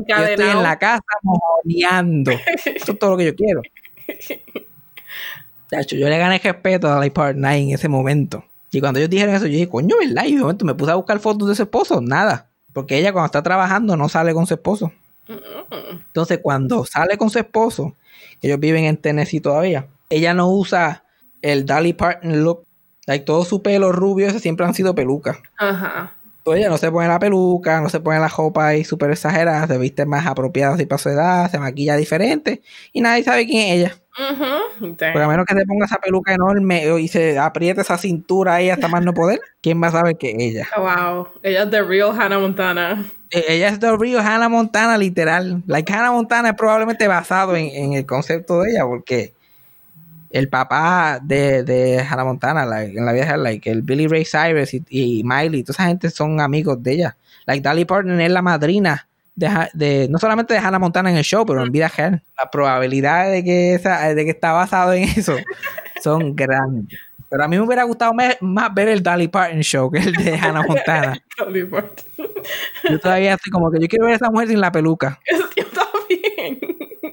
[0.08, 2.32] Yo estoy en la casa mojoneando.
[2.64, 3.62] Eso es todo lo que yo quiero.
[5.90, 8.44] yo le gané respeto a la Part en ese momento.
[8.70, 10.24] Y cuando ellos dijeron eso, yo dije, coño, ¿verdad?
[10.24, 12.00] Y momento me puse a buscar fotos de su esposo.
[12.00, 12.48] Nada.
[12.72, 14.92] Porque ella cuando está trabajando no sale con su esposo.
[15.26, 17.94] Entonces, cuando sale con su esposo,
[18.40, 21.04] ellos viven en Tennessee todavía, ella no usa
[21.42, 22.64] el Dolly Parton look.
[23.06, 25.38] Like, todo su pelo rubio, ese siempre han sido pelucas.
[25.56, 26.17] Ajá
[26.54, 29.78] ella no se pone la peluca, no se pone la ropa ahí súper exagerada, se
[29.78, 33.74] viste más apropiada y para su edad, se maquilla diferente y nadie sabe quién es
[33.74, 33.96] ella.
[34.78, 38.68] Porque a menos que se ponga esa peluca enorme y se apriete esa cintura ahí
[38.68, 40.68] hasta más no poder, ¿quién va a saber que es ella?
[40.76, 43.04] Wow, ella es The Real Hannah Montana.
[43.30, 45.62] E, ella es The Real Hannah Montana, literal.
[45.66, 49.34] Like Hannah Montana es probablemente basado en, en el concepto de ella, porque
[50.30, 55.22] el papá de, de Hannah Montana, en la vida like, el Billy Ray Cyrus y,
[55.24, 57.16] Miley, toda esa gente son amigos de ella.
[57.46, 61.46] Like Dolly Parton es la madrina de, no solamente de Hannah Montana en el show,
[61.46, 62.22] pero en vida real.
[62.36, 65.36] La probabilidad de que, esa, de que está basado en eso
[66.02, 66.98] son grandes.
[67.30, 70.34] Pero a mí me hubiera gustado más, ver el Dolly Parton show que el de
[70.36, 71.18] Hannah Montana.
[71.38, 72.04] Dolly Parton.
[72.88, 75.18] Yo todavía estoy como que yo quiero ver a esa mujer sin la peluca.
[75.56, 76.58] Yo también.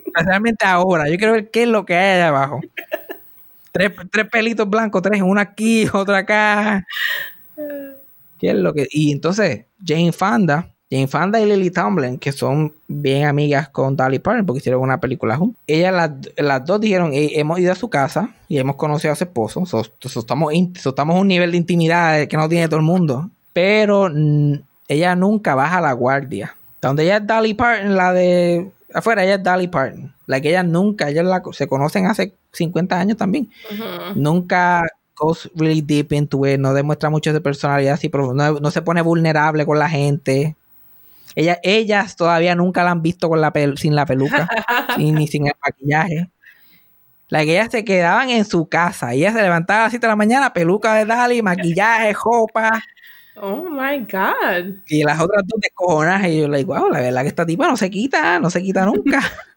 [0.05, 1.09] Especialmente ahora.
[1.09, 2.61] Yo quiero ver qué es lo que hay allá abajo.
[3.76, 6.86] Tres, tres pelitos blancos, tres, uno aquí, otro acá.
[8.40, 8.88] ¿Qué es lo que?
[8.90, 14.20] Y entonces, Jane Fonda, Jane Fonda y Lily Tomlin, que son bien amigas con Dolly
[14.20, 15.62] Parton, porque hicieron una película juntas.
[15.68, 19.18] Ellas las, las dos dijeron, "Eh, hemos ido a su casa y hemos conocido a
[19.18, 19.66] su esposo.
[19.66, 19.82] So,
[20.22, 23.30] estamos, estamos un nivel de intimidad que no tiene todo el mundo.
[23.52, 24.10] Pero
[24.88, 26.56] ella nunca baja la guardia.
[26.82, 30.14] Donde ella es Dolly Parton, la de afuera, ella es Dolly Parton.
[30.26, 33.50] La que ella nunca, ellas la- se conocen hace 50 años también
[34.16, 34.84] nunca
[35.18, 38.82] goes really deep into it, no demuestra mucho de personalidad así, pero no, no se
[38.82, 40.56] pone vulnerable con la gente.
[41.36, 44.48] Ella, ellas todavía nunca la han visto con la pel- sin la peluca,
[44.98, 46.30] sin- ni sin el maquillaje.
[47.28, 50.12] La que ellas se quedaban en su casa, ella se levantaba a las 7 de
[50.12, 52.80] la mañana, peluca de Dali, maquillaje, ropa,
[53.38, 54.76] Oh my God.
[54.88, 56.28] y las otras dos descojonadas.
[56.28, 58.62] Y yo le digo, wow, la verdad que esta tipa no se quita, no se
[58.64, 59.20] quita nunca.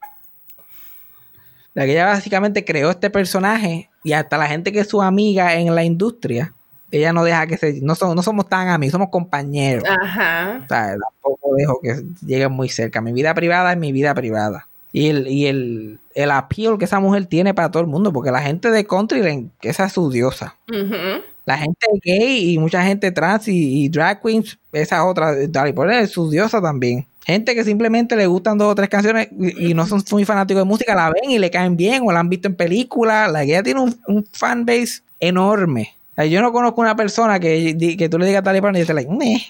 [1.75, 5.55] la que ella básicamente creó este personaje y hasta la gente que es su amiga
[5.55, 6.53] en la industria,
[6.91, 7.81] ella no deja que se...
[7.83, 9.85] No, son- no somos tan amigos, somos compañeros.
[9.89, 10.63] Ajá.
[10.65, 13.01] O sea, tampoco dejo que lleguen muy cerca.
[13.01, 14.69] Mi vida privada es mi vida privada.
[14.91, 18.31] Y el, y el, el appeal que esa mujer tiene para todo el mundo, porque
[18.31, 20.57] la gente de country, esa es su diosa.
[20.69, 21.23] Ujú.
[21.49, 25.95] La gente gay y mucha gente trans y, y drag queens, esa otra, Dolly Parton
[25.95, 27.07] es su diosa también.
[27.25, 30.61] Gente que simplemente le gustan dos o tres canciones y, y no son muy fanáticos
[30.63, 33.31] de música, la ven y le caen bien o la han visto en películas.
[33.33, 35.95] La que ella tiene un, un fanbase enorme.
[36.13, 38.77] O sea, yo no conozco una persona que, que tú le digas a Dolly Parton
[38.77, 39.41] y dice, like, "Meh,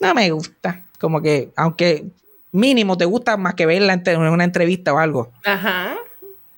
[0.00, 0.82] no me gusta.
[1.00, 2.04] Como que, aunque
[2.52, 5.30] mínimo te gusta más que verla en te- en una entrevista o algo.
[5.44, 5.94] Ajá.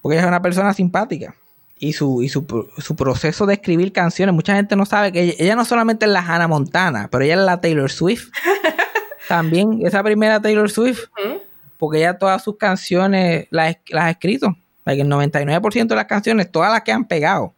[0.02, 1.34] Porque ella es una persona simpática.
[1.78, 2.46] Y su, y su,
[2.78, 6.12] su proceso de escribir canciones, mucha gente no sabe que ella, ella no solamente es
[6.12, 8.30] la Hannah Montana, pero ella es la Taylor Swift.
[9.28, 11.04] También, esa primera Taylor Swift,
[11.76, 14.56] porque ella todas sus canciones las, las ha escrito.
[14.84, 17.52] Like, el 99% de las canciones, todas las que han pegado,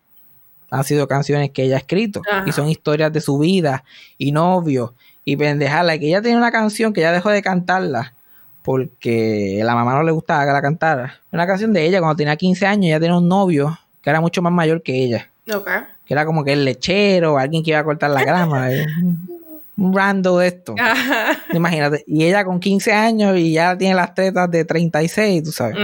[0.71, 2.23] han sido canciones que ella ha escrito.
[2.47, 3.85] Y son historias de su vida
[4.17, 4.93] y novios
[5.25, 5.99] y pendejarla.
[5.99, 8.15] Que ella tiene una canción que ella dejó de cantarla
[8.63, 11.21] porque la mamá no le gustaba que la cantara.
[11.33, 14.43] Una canción de ella cuando tenía 15 años, ella tenía un novio que era mucho
[14.43, 15.29] más mayor que ella.
[15.55, 15.69] Ok.
[16.05, 18.71] Que era como que el lechero, alguien que iba a cortar la grama.
[18.73, 20.75] eh, un- rando de esto.
[20.77, 21.39] Ajá.
[21.53, 22.03] Imagínate.
[22.09, 25.77] Y ella con 15 años y ya tiene las tetas de 36, tú sabes.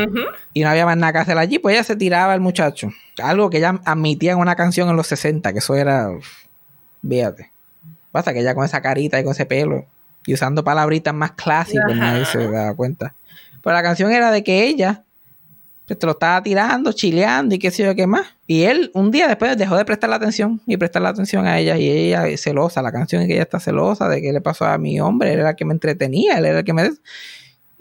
[0.53, 2.91] Y no había más nada que hacer allí, pues ella se tiraba al muchacho.
[3.23, 6.09] Algo que ella admitía en una canción en los 60, que eso era.
[7.09, 7.53] Fíjate.
[8.11, 9.85] Pasa que ella con esa carita y con ese pelo
[10.27, 13.15] y usando palabritas más clásicas, nadie se daba cuenta.
[13.63, 15.04] Pero la canción era de que ella
[15.87, 18.27] pues, te lo estaba tirando, chileando y qué sé yo qué más.
[18.47, 21.77] Y él un día después dejó de prestarle atención y prestarle atención a ella.
[21.77, 24.79] Y ella celosa, la canción es que ella está celosa de qué le pasó a
[24.79, 26.91] mi hombre, él era el que me entretenía, él era el que me...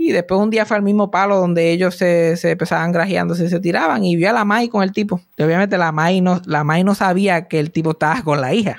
[0.10, 3.50] Y después un día fue al mismo palo donde ellos se, se empezaban grajeándose y
[3.50, 5.22] se tiraban y vio a la Mai con el tipo.
[5.38, 8.54] Y obviamente la Mai no, la Mai no sabía que el tipo estaba con la
[8.54, 8.78] hija.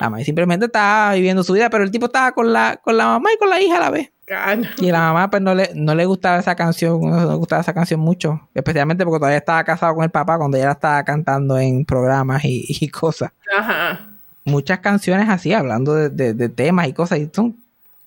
[0.00, 3.06] La Mai simplemente estaba viviendo su vida, pero el tipo estaba con la, con la
[3.06, 4.10] mamá y con la hija a la vez.
[4.26, 4.64] God.
[4.78, 7.74] Y la mamá pues no le, no le gustaba esa canción, no le gustaba esa
[7.74, 8.40] canción mucho.
[8.54, 12.44] Especialmente porque todavía estaba casado con el papá cuando ella la estaba cantando en programas
[12.44, 13.32] y, y cosas.
[13.58, 14.08] Ajá.
[14.46, 17.18] Muchas canciones así, hablando de, de- de temas y cosas.
[17.18, 17.56] Y son,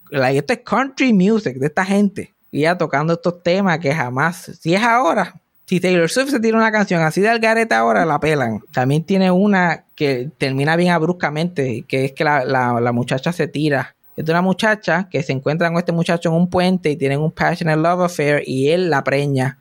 [0.09, 2.33] like, esto es country music de esta gente.
[2.51, 5.35] Y ya tocando estos temas que jamás, si es ahora,
[5.65, 8.61] si Taylor Swift se tira una canción así de algarete ahora, la pelan.
[8.71, 13.47] También tiene una que termina bien abruptamente, que es que la, la- la muchacha se
[13.47, 13.95] tira.
[14.15, 17.19] Es de una muchacha que se encuentra con este muchacho en un puente y tienen
[17.19, 19.57] un passionate love affair y él la preña.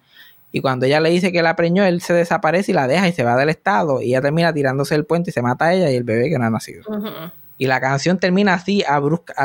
[0.53, 3.13] Y cuando ella le dice que la preñó, él se desaparece y la deja y
[3.13, 4.01] se va del estado.
[4.01, 6.39] Y ella termina tirándose del puente y se mata a ella y el bebé que
[6.39, 6.85] no ha nacido.
[7.59, 8.83] Y la canción termina así,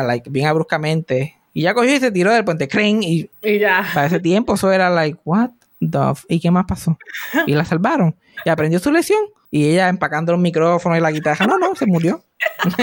[0.08, 1.36] like, bien abruptamente.
[1.54, 3.04] Y ya cogió y se tiró del puente, creen.
[3.04, 3.86] Y Y ya.
[3.94, 5.50] para ese tiempo eso era like, what
[5.80, 6.98] the f- ¿Y qué más pasó?
[7.48, 8.16] Y la salvaron.
[8.46, 9.20] Y aprendió su lección.
[9.50, 11.46] Y ella empacando los micrófonos y la guitarra.
[11.46, 12.24] No, no, se murió.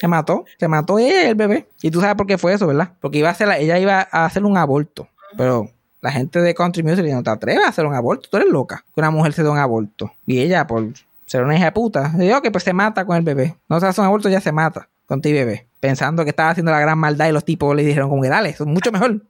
[0.00, 0.44] se mató.
[0.58, 1.68] Se mató ella y el bebé.
[1.82, 2.92] Y tú sabes por qué fue eso, ¿verdad?
[3.00, 5.08] Porque iba a hacer la- ella iba a hacer un aborto.
[5.36, 5.70] Pero
[6.00, 8.28] la gente de Country Music no te atreves a hacer un aborto.
[8.30, 8.84] Tú eres loca.
[8.94, 10.12] Que una mujer se dé un aborto.
[10.26, 10.86] Y ella, por
[11.26, 13.56] ser una hija de puta, dijo que pues se mata con el bebé.
[13.68, 15.66] No se hace un aborto, ya se mata con ti bebé.
[15.80, 18.50] Pensando que estaba haciendo la gran maldad y los tipos le dijeron como que dale,
[18.50, 19.22] eso es mucho mejor.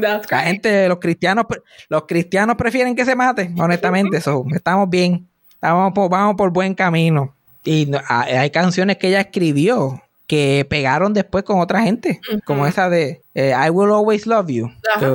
[0.00, 1.46] That's La gente, los cristianos,
[1.88, 4.20] los cristianos prefieren que se mate, honestamente.
[4.20, 5.26] So, estamos bien.
[5.54, 7.34] Estamos por- vamos por buen camino.
[7.64, 12.88] Y no- hay canciones que ella escribió que pegaron después con otra gente, como esa
[12.90, 14.70] de eh, I Will Always Love You.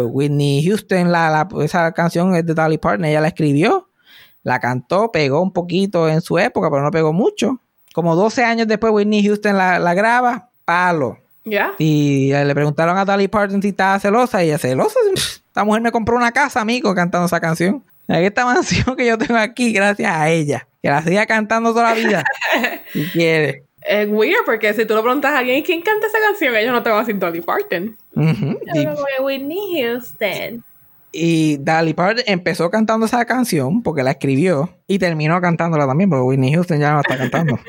[0.08, 3.90] Whitney Houston, la, la- esa canción es de Dolly Parton, ella la escribió,
[4.44, 7.60] la cantó, pegó un poquito en su época, pero no pegó mucho.
[7.94, 11.18] Como 12 años después Whitney Houston la, la graba, palo.
[11.43, 11.74] Ya.
[11.80, 14.99] Y le preguntaron a Dolly Parton si estaba celosa y ella celosa.
[15.16, 17.84] Esta mujer me compró una casa, amigo, cantando esa canción.
[18.07, 21.93] Esta mansión que yo tengo aquí, gracias a ella, que la siga cantando toda la
[21.95, 22.24] vida.
[22.93, 23.64] si quiere.
[23.82, 26.84] Es weird porque si tú le preguntas a alguien quién canta esa canción, ellos no
[26.84, 27.97] te van a decir Dolly Parton.
[28.16, 28.59] Ujú.
[28.76, 30.64] Y- Yo como Whitney Houston.
[31.12, 36.22] Y Dolly Parton empezó cantando esa canción porque la escribió y terminó cantándola también porque
[36.24, 37.59] Whitney Houston ya no la está cantando.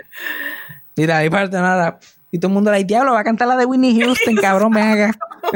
[0.94, 1.98] y Dolly Parton ahora...
[2.32, 4.88] Y todo el mundo dice, diablo, va a cantar la de Whitney Houston, cabrón, ven
[4.88, 5.18] acá.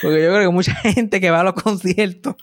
[0.00, 2.36] porque yo creo que mucha gente que va a los conciertos,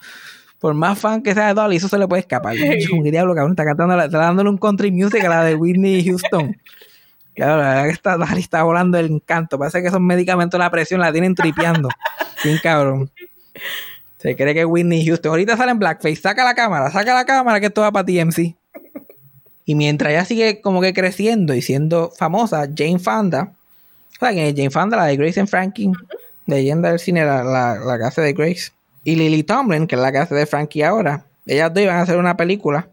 [0.58, 2.54] por más fan que sea de Dolly, eso se le puede escapar.
[2.54, 5.54] Yo como que diablo, cabrón, está cantando, está dándole un country music a la de
[5.54, 6.54] Whitney Houston.
[7.34, 9.58] Claro, la verdad que esta Dolly está volando el encanto.
[9.58, 11.88] Parece que esos medicamentos la presión la tienen tripeando.
[12.44, 13.10] Bien cabrón.
[14.18, 15.30] Se cree que Whitney Houston.
[15.30, 16.16] Ahorita sale en Blackface.
[16.16, 18.56] Saca la cámara, saca la cámara que esto va para TMC.
[19.68, 23.52] Y mientras ella sigue como que creciendo y siendo famosa, Jane Fonda.
[24.18, 25.92] Que Jane Fonda, la de Grace and Frankie,
[26.46, 28.72] leyenda del cine, la, la, la que hace de Grace.
[29.04, 31.26] Y Lily Tomlin, que es la que hace de Frankie ahora.
[31.44, 32.88] Ellas dos iban a hacer una película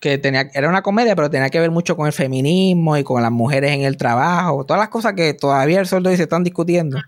[0.00, 3.22] que tenía, era una comedia, pero tenía que ver mucho con el feminismo y con
[3.22, 6.24] las mujeres en el trabajo, todas las cosas que todavía el sol de hoy se
[6.24, 6.98] están discutiendo.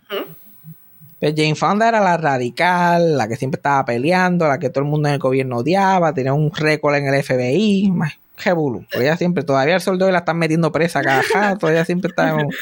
[1.18, 4.90] Pues Jane Fonda era la radical, la que siempre estaba peleando, la que todo el
[4.90, 8.84] mundo en el gobierno odiaba, tenía un récord en el FBI, más jebulu.
[8.90, 11.84] Pero ella siempre, todavía el sol de hoy la están metiendo presa cada rato, todavía
[11.84, 12.54] siempre está en un,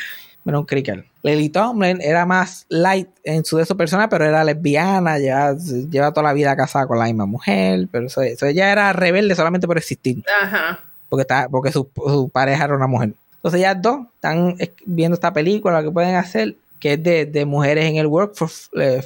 [0.47, 1.05] en un crical.
[1.22, 6.12] Lily Tomlin era más light en su de su persona, pero era lesbiana, lleva, lleva
[6.12, 9.66] toda la vida casada con la misma mujer, pero eso, eso ella era rebelde solamente
[9.66, 10.81] por existir Ajá.
[11.09, 13.12] porque, está, porque su, su pareja era una mujer.
[13.37, 17.27] Entonces ellas dos están es- viendo esta película, lo que pueden hacer, que es de,
[17.27, 19.03] de mujeres en el workforce eh,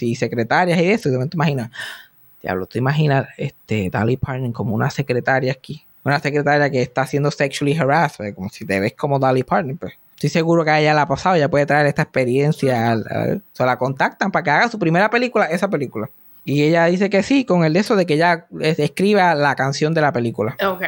[0.00, 1.08] y secretarias y eso.
[1.08, 1.70] Y momento imaginas,
[2.42, 5.84] diablo, tú imaginas este, Dolly Parton como una secretaria aquí.
[6.10, 9.76] Una secretaria que está siendo sexually harassed, eh, como si te ves como Dolly Parton.
[9.76, 9.94] Pues.
[10.14, 12.94] Estoy seguro que a ella la ha pasado, ella puede traer esta experiencia.
[12.96, 16.10] o sea, la contactan para que haga su primera película, esa película.
[16.44, 19.94] Y ella dice que sí, con el de eso de que ella escriba la canción
[19.94, 20.56] de la película.
[20.66, 20.82] Ok.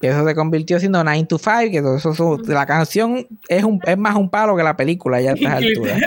[0.00, 3.64] Que eso se convirtió siendo 9 to 5, que todo eso, eso- la canción es,
[3.64, 6.00] un, es más un palo que la película ya a estas alturas.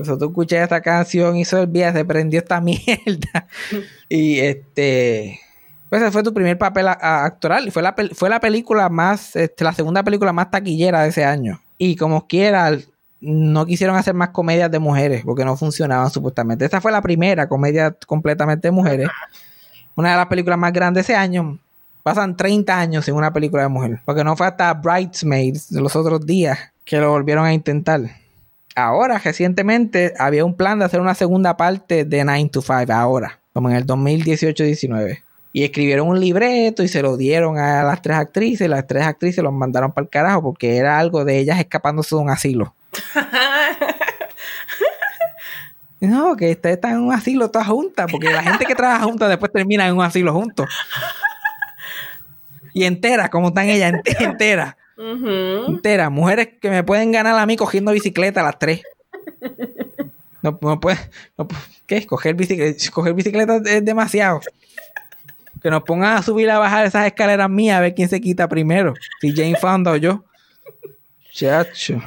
[0.00, 3.46] Eso tú escuchas esta canción, hizo el día, se prendió esta mierda.
[4.08, 5.40] y este.
[5.88, 7.68] Pues ese fue tu primer papel actoral.
[7.68, 11.24] Y fue la, fue la película más, este, la segunda película más taquillera de ese
[11.24, 11.60] año.
[11.78, 12.76] Y como quiera,
[13.20, 16.64] no quisieron hacer más comedias de mujeres, porque no funcionaban supuestamente.
[16.64, 19.08] Esta fue la primera comedia completamente de mujeres.
[19.96, 21.58] Una de las películas más grandes de ese año.
[22.02, 24.00] Pasan 30 años sin una película de mujer.
[24.04, 28.00] Porque no fue hasta Bridesmaids de los otros días que lo volvieron a intentar.
[28.76, 33.38] Ahora, recientemente, había un plan de hacer una segunda parte de 9 to 5, ahora,
[33.52, 35.22] como en el 2018-19.
[35.56, 38.66] Y escribieron un libreto y se lo dieron a las tres actrices.
[38.66, 42.16] Y las tres actrices los mandaron para el carajo porque era algo de ellas escapándose
[42.16, 42.74] de un asilo.
[46.00, 49.28] No, que ustedes están en un asilo todas juntas, porque la gente que trabaja juntas
[49.30, 50.68] después termina en un asilo juntos.
[52.74, 54.76] Y enteras, como están ellas, ent- enteras.
[54.98, 55.72] Ujú.
[55.72, 56.10] Enteras.
[56.10, 58.82] Mujeres que me pueden ganar a mí cogiendo bicicleta a las tres.
[60.42, 60.98] No, no puede,
[61.38, 61.48] no
[61.86, 62.06] ¿Qué?
[62.06, 64.40] Coger bicicleta, coger bicicleta es demasiado.
[65.64, 68.20] Que nos pongan a subir y a bajar esas escaleras mías a ver quién se
[68.20, 68.94] quita primero.
[69.20, 70.22] Si Jane Fonda o yo.
[71.32, 72.00] Chacho.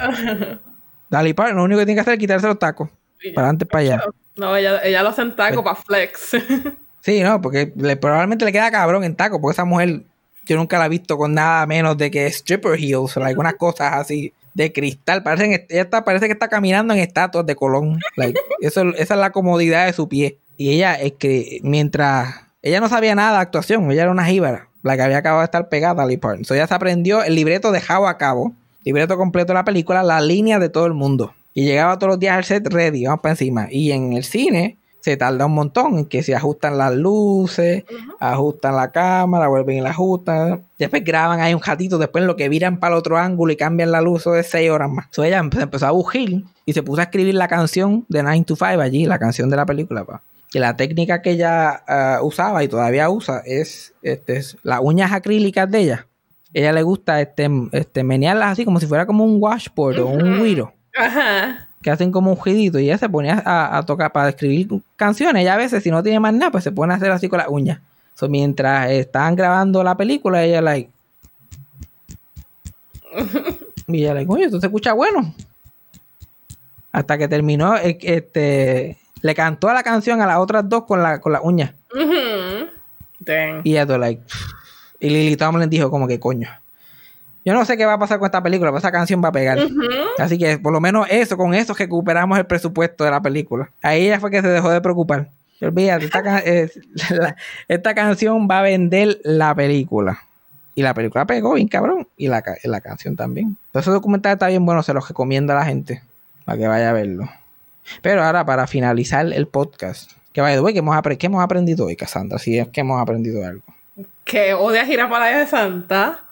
[1.09, 2.89] Dale, para, lo único que tiene que hacer es quitarse los tacos.
[3.33, 4.03] Para adelante, para allá.
[4.35, 6.31] No, ella, ella lo hace en taco para flex.
[6.99, 10.01] Sí, no, porque le- probablemente le queda cabrón en taco, porque esa mujer
[10.45, 13.93] yo nunca la he visto con nada menos de que stripper heels o algunas cosas
[13.93, 15.23] así de cristal.
[15.23, 17.99] Parecen, ella está, parece que está caminando en estatuas de Colón.
[18.17, 20.37] Like, eso, esa es la comodidad de su pie.
[20.57, 24.67] Y ella es que mientras ella no sabía nada de actuación, ella era una jíbara,
[24.83, 26.45] la que había acabado de estar pegada a Lee Parton.
[26.45, 28.53] So, ella se aprendió el libreto dejado a cabo,
[28.83, 31.33] libreto completo de la película, la línea de todo el mundo.
[31.53, 33.67] Y llegaba todos los días al set ready, vamos para encima.
[33.71, 37.83] Y en el cine se tarda un montón en que se ajustan las luces,
[38.19, 40.61] ajustan la cámara, vuelven y la ajustan.
[40.77, 43.91] Después graban ahí un ratito, después lo que viran para el otro ángulo y cambian
[43.91, 45.07] la luz, eso de seis horas más.
[45.11, 48.43] So ella empe- empezó a bugir y se puso a escribir la canción de 9
[48.45, 50.03] to 5 allí, la canción de la película.
[50.05, 50.21] Pa.
[50.53, 55.11] Y la técnica que ella ah, usaba y todavía usa es, este, es las uñas
[55.11, 56.07] acrílicas de ella.
[56.53, 60.41] Ella le gusta este, este, menearlas así como si fuera como un washboard o un
[60.41, 61.67] guiro Ajá.
[61.81, 65.41] que hacen como un ruidito y ella se ponía a, a tocar para escribir canciones.
[65.41, 67.39] Ella a veces, si no tiene más nada, pues se pone a hacer así con
[67.39, 67.79] las uñas.
[68.17, 70.89] So, mientras estaban grabando la película, ella, like.
[73.87, 75.35] y ella, like, oye, esto se escucha bueno.
[76.91, 78.97] Hasta que terminó, eh, este.
[79.27, 81.73] Le cantó la canción a las otras dos con la, con las uñas.
[81.93, 82.69] Ujú.
[83.19, 83.59] Dang.
[83.65, 84.21] Y ella, todo, like.
[85.01, 86.47] Y Lily Tomlin dijo, como que coño.
[87.43, 89.31] Yo no sé qué va a pasar con esta película, pero esa canción va a
[89.33, 89.59] pegar.
[90.17, 93.69] Así que por lo menos eso, con eso recuperamos el presupuesto de la película.
[93.81, 95.27] Ahí ella fue que se dejó de preocupar.
[95.61, 96.43] Olvídate, esta, ca-
[97.09, 97.35] la-
[97.67, 100.19] esta canción va a vender la película.
[100.73, 102.07] Y la película pegó bien cabrón.
[102.15, 103.57] Y la, la canción también.
[103.67, 106.01] Entonces ese documental está bien bueno, se los recomiendo a la gente.
[106.45, 107.29] Para que vaya a verlo.
[108.01, 110.11] Pero ahora, para finalizar el podcast.
[110.33, 112.37] Que vaya, güey, ¿qué hemos, ¿qué hemos aprendido hoy, Cassandra?
[112.39, 113.63] Si es que hemos aprendido algo.
[114.23, 116.27] Que odias ir a Playa de Santa.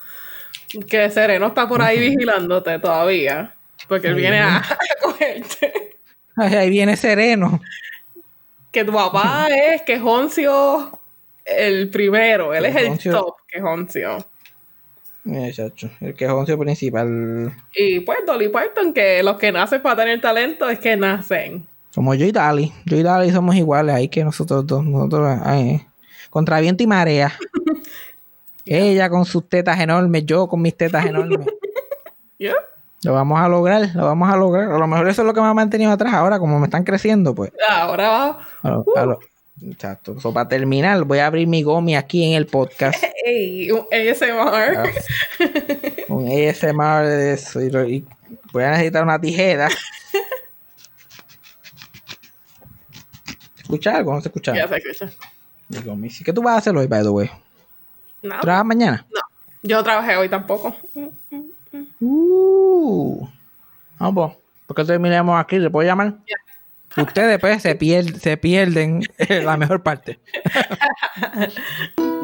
[0.87, 3.53] Que Sereno está por ahí vigilándote todavía.
[3.87, 5.97] Porque él viene a, a cogerte.
[6.35, 7.61] Ay, ahí viene Sereno.
[8.71, 10.99] Que tu papá es Quejoncio
[11.45, 12.53] el primero.
[12.53, 14.17] Él es el top Quejoncio.
[14.17, 14.25] Mira,
[15.53, 17.51] chacho, el quejoncio principal.
[17.75, 21.67] Y pues Dolly Parton, que los que nacen para tener talento es que nacen.
[21.93, 22.71] Como yo y Dali.
[22.85, 24.83] Yo y Dali somos iguales ahí que nosotros dos.
[24.85, 25.81] Nosotros, ay,
[26.29, 27.33] contra viento y marea.
[28.65, 31.47] Ella con sus tetas enormes, yo con mis tetas enormes.
[32.39, 32.53] ¿Ya?
[33.03, 34.71] Lo vamos a lograr, lo vamos a lograr.
[34.71, 36.83] A lo mejor eso es lo que me ha mantenido atrás ahora, como me están
[36.83, 37.51] creciendo, pues.
[37.69, 38.39] Ahora va.
[38.63, 39.19] A lo- a lo-
[39.61, 40.19] exacto.
[40.19, 43.03] So, para terminar, voy a abrir mi gomi aquí en el podcast.
[43.25, 44.77] Ey, un ASMR.
[44.77, 44.85] Ah.
[46.09, 47.61] Un ASMR de eso.
[47.61, 48.05] Y,
[48.51, 49.69] voy a necesitar una tijera.
[53.55, 54.13] ¿Se escucha algo?
[54.13, 54.55] ¿No se escucha?
[54.55, 55.11] Ya se escucha.
[55.69, 56.09] Mi gomi.
[56.09, 57.29] ¿Qué tú vas a hacer hoy, by the way?
[58.21, 58.41] Nada.
[58.41, 59.05] ¿Trabajas mañana?
[59.11, 59.21] No.
[59.63, 60.75] Yo trabajé hoy tampoco.
[61.99, 63.27] Uh.
[63.97, 64.35] Vamos,
[64.67, 65.57] ¿por qué terminamos aquí?
[65.57, 66.15] ¿Le puedo llamar?
[66.97, 70.19] Ustedes pues se, pier- se pierden la mejor parte.